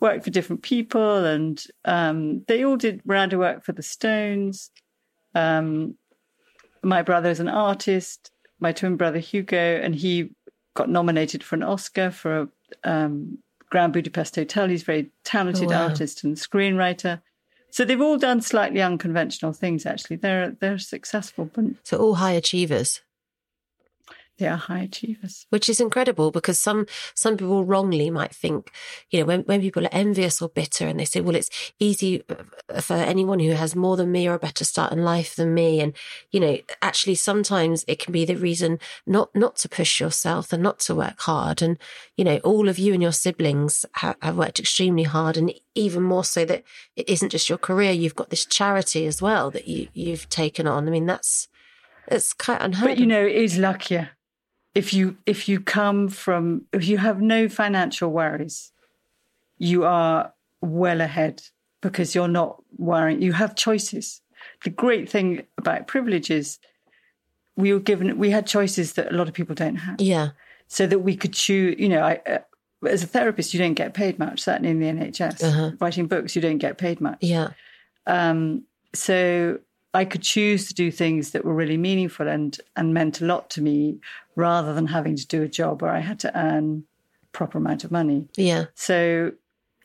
[0.00, 4.70] worked for different people, and um, they all did round work for the Stones.
[5.34, 5.96] Um,
[6.82, 8.30] my is an artist.
[8.58, 10.30] My twin brother Hugo, and he
[10.74, 12.48] got nominated for an Oscar for
[12.84, 13.38] um,
[13.70, 14.68] Grand Budapest Hotel.
[14.68, 15.88] He's a very talented Oh, wow.
[15.88, 17.20] artist and screenwriter.
[17.72, 19.86] So they've all done slightly unconventional things.
[19.86, 23.00] Actually, they're they're successful, but So all high achievers.
[24.42, 25.46] They are high achievers.
[25.50, 26.84] which is incredible because some
[27.14, 28.72] some people wrongly might think,
[29.10, 32.24] you know, when when people are envious or bitter and they say, well, it's easy
[32.80, 35.80] for anyone who has more than me or a better start in life than me,
[35.80, 35.94] and
[36.32, 40.62] you know, actually sometimes it can be the reason not not to push yourself and
[40.62, 41.78] not to work hard, and
[42.16, 46.02] you know, all of you and your siblings have, have worked extremely hard, and even
[46.02, 46.64] more so that
[46.96, 50.66] it isn't just your career, you've got this charity as well that you you've taken
[50.66, 50.88] on.
[50.88, 51.46] I mean, that's
[52.08, 52.88] it's quite unheard.
[52.88, 54.10] But you know, it is luckier
[54.74, 58.72] if you if you come from if you have no financial worries,
[59.58, 61.42] you are well ahead
[61.80, 63.20] because you're not worrying.
[63.22, 64.20] You have choices.
[64.64, 66.58] The great thing about privilege is
[67.56, 70.00] we were given we had choices that a lot of people don't have.
[70.00, 70.30] yeah,
[70.68, 71.76] so that we could choose.
[71.78, 72.38] You know, I, uh,
[72.88, 74.40] as a therapist, you don't get paid much.
[74.40, 75.70] Certainly in the NHS, Uh-huh.
[75.80, 77.18] writing books, you don't get paid much.
[77.20, 77.50] yeah.
[78.06, 78.64] Um,
[78.94, 79.58] so
[79.94, 83.50] I could choose to do things that were really meaningful and and meant a lot
[83.50, 83.98] to me,
[84.36, 86.84] rather than having to do a job where I had to earn
[87.22, 88.26] a proper amount of money.
[88.36, 88.66] Yeah.
[88.74, 89.32] So,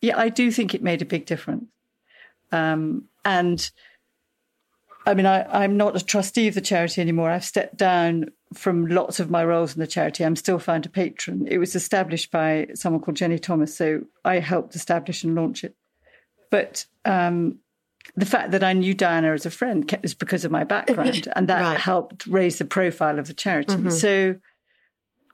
[0.01, 1.65] yeah, I do think it made a big difference.
[2.51, 3.69] Um, and
[5.05, 7.29] I mean, I, I'm not a trustee of the charity anymore.
[7.29, 10.23] I've stepped down from lots of my roles in the charity.
[10.23, 11.47] I'm still found a patron.
[11.49, 15.75] It was established by someone called Jenni Thomas, so I helped establish and launch it.
[16.49, 17.59] But um,
[18.15, 21.47] the fact that I knew Diana as a friend is because of my background, and
[21.49, 21.79] that Right.
[21.79, 23.75] helped raise the profile of the charity.
[23.75, 23.91] Mhm.
[23.91, 24.35] So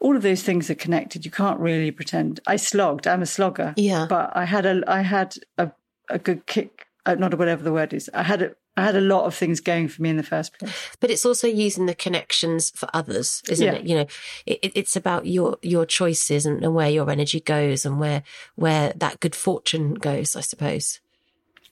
[0.01, 1.23] all of those things are connected.
[1.25, 2.39] You can't really pretend.
[2.47, 3.07] I slogged.
[3.07, 3.73] I'm a slogger.
[3.77, 4.05] Yeah.
[4.09, 5.71] But I had a I had a
[6.09, 6.87] a good kick.
[7.05, 8.09] Uh, not whatever the word is.
[8.13, 10.57] I had a I had a lot of things going for me in the first
[10.57, 10.73] place.
[10.99, 13.73] but it's also using the connections for others isn't Yeah.
[13.73, 14.07] it you know
[14.47, 18.23] it- it's about your your choices and, and where your energy goes and where
[18.55, 20.99] where that good fortune goes i suppose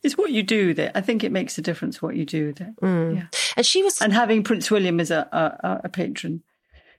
[0.04, 0.92] It's what you do there.
[0.96, 2.74] I think it makes a difference what you do there.
[2.82, 3.16] Mm.
[3.16, 3.28] Yeah.
[3.56, 6.44] and she was And having Prince William as a, a a patron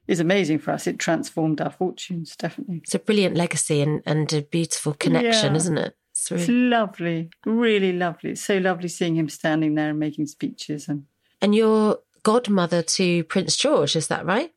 [0.06, 0.86] is amazing for us.
[0.86, 2.80] It transformed our fortunes definitely.
[2.84, 5.56] it's a brilliant legacy and and a beautiful connection Yeah.
[5.60, 8.30] isn't it it's It's lovely, really lovely.
[8.32, 11.06] It's so lovely seeing him standing there and making speeches and
[11.40, 14.52] And you're godmother to Prince George, is that right?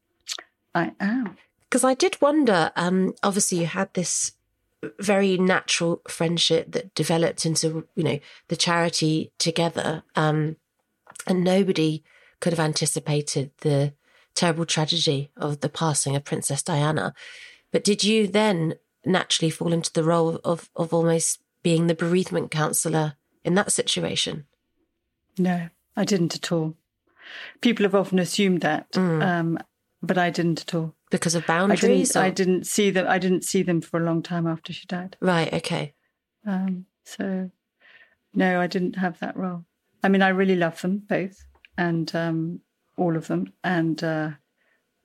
[0.75, 1.37] I am.
[1.63, 4.33] Because I did wonder, um, obviously, you had this
[4.99, 10.03] very natural friendship that developed into, you know, the charity together.
[10.15, 10.57] Um,
[11.27, 12.03] and nobody
[12.39, 13.93] could have anticipated the
[14.33, 17.13] terrible tragedy of the passing of Princess Diana.
[17.71, 18.75] But did you then
[19.05, 24.45] naturally fall into the role of, of almost being the bereavement counsellor in that situation?
[25.37, 26.75] No, I didn't at all.
[27.61, 29.23] People have often assumed that, Mm.
[29.23, 29.59] um,
[30.01, 30.95] but I didn't at all.
[31.11, 32.09] Because of I boundaries?
[32.09, 32.17] didn't.
[32.17, 33.07] I didn't see them.
[33.07, 35.17] I didn't see them for a long time after she died.
[35.21, 35.93] Right, okay.
[36.45, 37.51] Um, so,
[38.33, 39.65] no, I didn't have that role.
[40.03, 41.45] I mean, I really love them both,
[41.77, 42.61] and um,
[42.97, 44.31] all of them, and uh,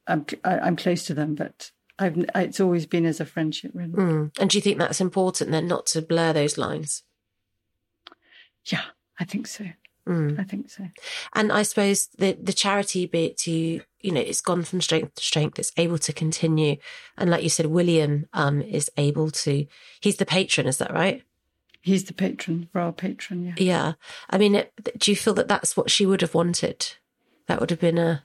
[0.07, 1.34] I'm I, I'm close to them.
[1.34, 3.93] But I've it's always been as a friendship, really.
[3.93, 4.38] Mm.
[4.38, 7.03] And do you think that's important then, not to blur those lines?
[8.66, 8.82] Yeah,
[9.18, 9.66] I think so.
[10.09, 10.41] Mm.
[10.41, 10.89] I think so.
[11.35, 15.23] And I suppose the the charity bit to you know it's gone from strength to
[15.23, 15.59] strength.
[15.59, 16.77] It's able to continue,
[17.17, 19.67] and like you said, William um is able to.
[20.01, 21.23] He's the patron, is that right?
[21.83, 23.47] He's the patron, royal patron.
[23.47, 23.55] Yeah.
[23.57, 23.93] Yeah.
[24.29, 26.95] I mean, it, do you feel that that's what she would have wanted?
[27.47, 28.23] That would have been a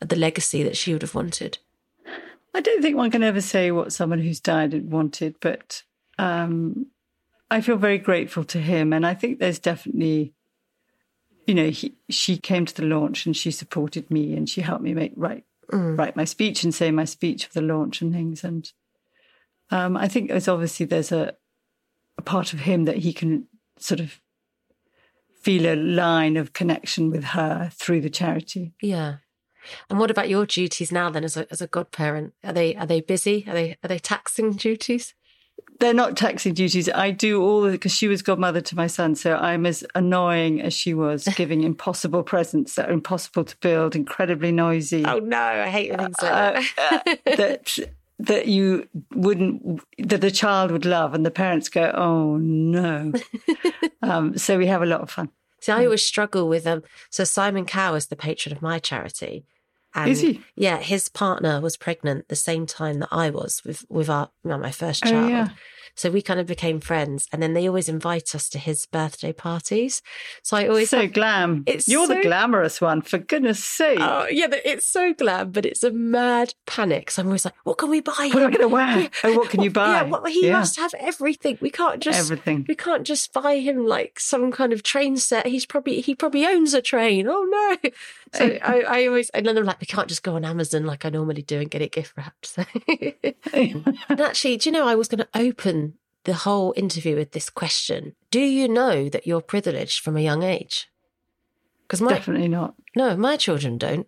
[0.00, 1.58] the legacy that she would have wanted.
[2.54, 5.82] I don't think one can ever say what someone who's died had wanted, but
[6.18, 6.86] um,
[7.50, 10.34] I feel very grateful to him, and I think there's definitely,
[11.48, 14.82] you know, he, she came to the launch and she supported me and she helped
[14.82, 18.44] me make write write my speech and say my speech for the launch and things,
[18.44, 18.70] and
[19.70, 21.34] um, I think there's obviously there's a
[22.18, 23.46] a part of him that he can
[23.78, 24.20] sort of
[25.40, 28.74] feel a line of connection with her through the charity.
[28.82, 29.16] Yeah.
[29.88, 32.34] And what about your duties now then as a as a godparent?
[32.44, 33.44] Are they are they busy?
[33.48, 35.14] Are they are they taxing duties?
[35.80, 36.88] They're not taxing duties.
[36.88, 40.60] I do all the because she was godmother to my son, so I'm as annoying
[40.60, 45.04] as she was, giving impossible presents that are impossible to build, incredibly noisy.
[45.04, 47.20] Oh no, I hate things like Uh, that.
[47.36, 47.78] that
[48.18, 53.12] that you wouldn't that the child would love, and the parents go, "Oh no."
[54.02, 55.30] um, so we have a lot of fun.
[55.60, 56.82] See, I always struggle with um.
[57.10, 59.44] So Simon Cowell is the patron of my charity.
[59.94, 60.42] And Is he?
[60.54, 64.70] Yeah, his partner was pregnant the same time that I was with with our my
[64.70, 65.30] first Oh, child.
[65.30, 65.48] yeah.
[65.98, 69.32] So we kind of became friends, and then they always invite us to his birthday
[69.32, 70.00] parties.
[70.44, 71.64] So I always so have- glam.
[71.66, 73.98] It's You're the glamorous one, for goodness sake.
[74.00, 77.10] Oh yeah, but it's so glam, but it's a mad panic.
[77.10, 78.30] So I'm always like, what can we buy?
[78.32, 79.10] What am I going to wear?
[79.24, 79.88] Oh, what can you buy?
[79.94, 80.52] Yeah, well, he Yeah.
[80.60, 81.58] must have everything.
[81.60, 82.64] We can't just Everything.
[82.68, 85.46] We can't just buy him like some kind of train set.
[85.46, 87.26] He's probably he probably owns a train.
[87.28, 87.90] Oh no!
[88.34, 91.06] So I, I always and then I'm like, we can't just go on Amazon like
[91.06, 92.46] I normally do and get it gift wrapped.
[92.58, 92.64] So.
[93.54, 95.87] and actually, do you know I was going to open
[96.28, 98.14] the whole interview with this question?
[98.30, 100.88] Do you know that you're privileged from a young age?
[101.82, 102.74] Because my Definitely not.
[102.94, 104.06] no, my children don't.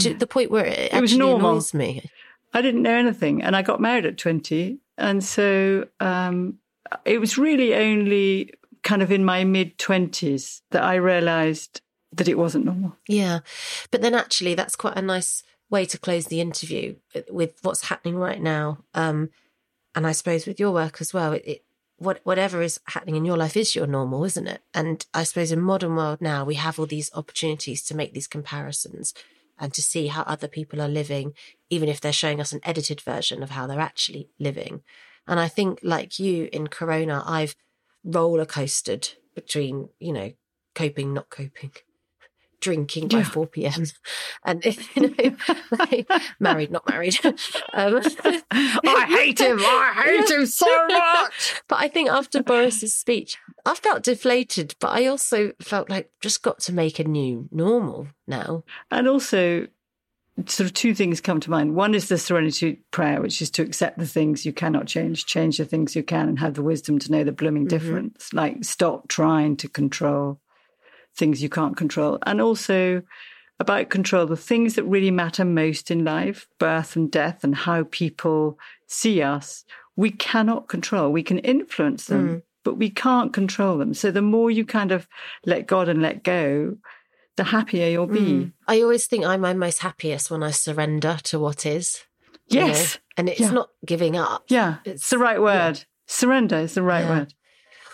[0.00, 1.50] To the point where it, It was normal.
[1.52, 2.10] annoys me.
[2.52, 6.58] I didn't know anything, and I got married at twenty, and so um,
[7.06, 8.52] it was really only
[8.82, 11.80] kind of in my mid twenties that I realised
[12.12, 12.96] that it wasn't normal.
[13.08, 13.38] Yeah.
[13.90, 16.96] But then actually, that's quite a nice way to close the interview
[17.30, 18.84] with what's happening right now.
[18.94, 19.30] Um,
[19.94, 21.64] and I suppose with your work as well, it, it
[21.96, 24.62] what whatever is happening in your life is your normal, isn't it?
[24.72, 28.28] And I suppose in modern world now, we have all these opportunities to make these
[28.28, 29.12] comparisons
[29.58, 31.34] and to see how other people are living,
[31.68, 34.82] even if they're showing us an edited version of how they're actually living.
[35.26, 37.56] And I think, like you in Corona, I've
[38.04, 40.32] roller coasted between, you know,
[40.74, 41.72] coping, not coping,
[42.60, 43.24] drinking by Yeah.
[43.24, 43.84] 4 p.m.
[44.44, 45.36] and, you know,
[45.78, 47.18] like, married, not married.
[47.74, 48.00] Um,
[48.50, 49.58] I hate him.
[49.60, 51.62] I hate him so much.
[51.68, 56.42] but I think after Boris's speech, I felt deflated, but I also felt like just
[56.42, 58.64] got to make a new normal now.
[58.90, 59.68] And also,
[60.46, 61.74] sort of two things come to mind.
[61.74, 65.58] One is the serenity prayer, which is to accept the things you cannot change, change
[65.58, 68.32] the things you can, and have the wisdom to know the blooming difference.
[68.32, 70.40] Like, stop trying to control
[71.16, 72.18] things you can't control.
[72.26, 73.02] And also,
[73.60, 77.84] about control, the things that really matter most in life, birth and death, and how
[77.90, 79.64] people see us,
[79.96, 81.10] we cannot control.
[81.10, 82.42] We can influence them, mm.
[82.62, 83.94] but we can't control them.
[83.94, 85.08] So the more you kind of
[85.44, 86.76] let God and let go,
[87.36, 88.20] the happier you'll be.
[88.20, 88.52] Mm.
[88.66, 92.04] I always think I'm my most happiest when I surrender to what is.
[92.50, 92.94] you Yes.
[92.94, 93.00] know?
[93.18, 93.50] And it's Yeah.
[93.50, 94.44] not giving up.
[94.48, 95.84] Yeah, it's the right word.
[96.06, 97.10] Surrender is the right Yeah.
[97.10, 97.34] word.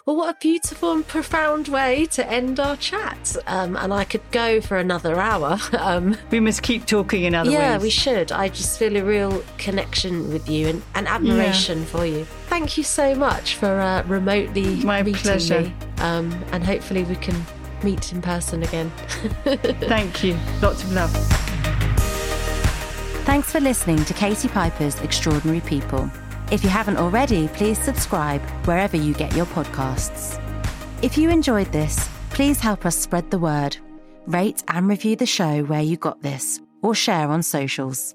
[0.06, 3.36] Well, what a beautiful and profound way to end our chat.
[3.46, 5.58] Um, and I could go for another hour.
[5.84, 7.66] Um, We must keep talking in other yeah, ways.
[7.66, 8.32] Yeah, we should.
[8.32, 12.24] I just feel a real connection with you and, and admiration for you.
[12.48, 15.62] Thank you so much for uh, remotely My meeting pleasure.
[15.62, 15.74] me.
[15.98, 17.36] Um, and hopefully we can
[17.82, 18.90] meet in person again.
[19.44, 20.38] Thank you.
[20.62, 21.10] Lots of love.
[23.24, 26.10] Thanks for listening to Katie Piper's Extraordinary People.
[26.50, 30.40] If you haven't already, please subscribe wherever you get your podcasts.
[31.02, 33.76] If you enjoyed this, please help us spread the word.
[34.26, 38.14] Rate and review the show where you got this, or share on socials.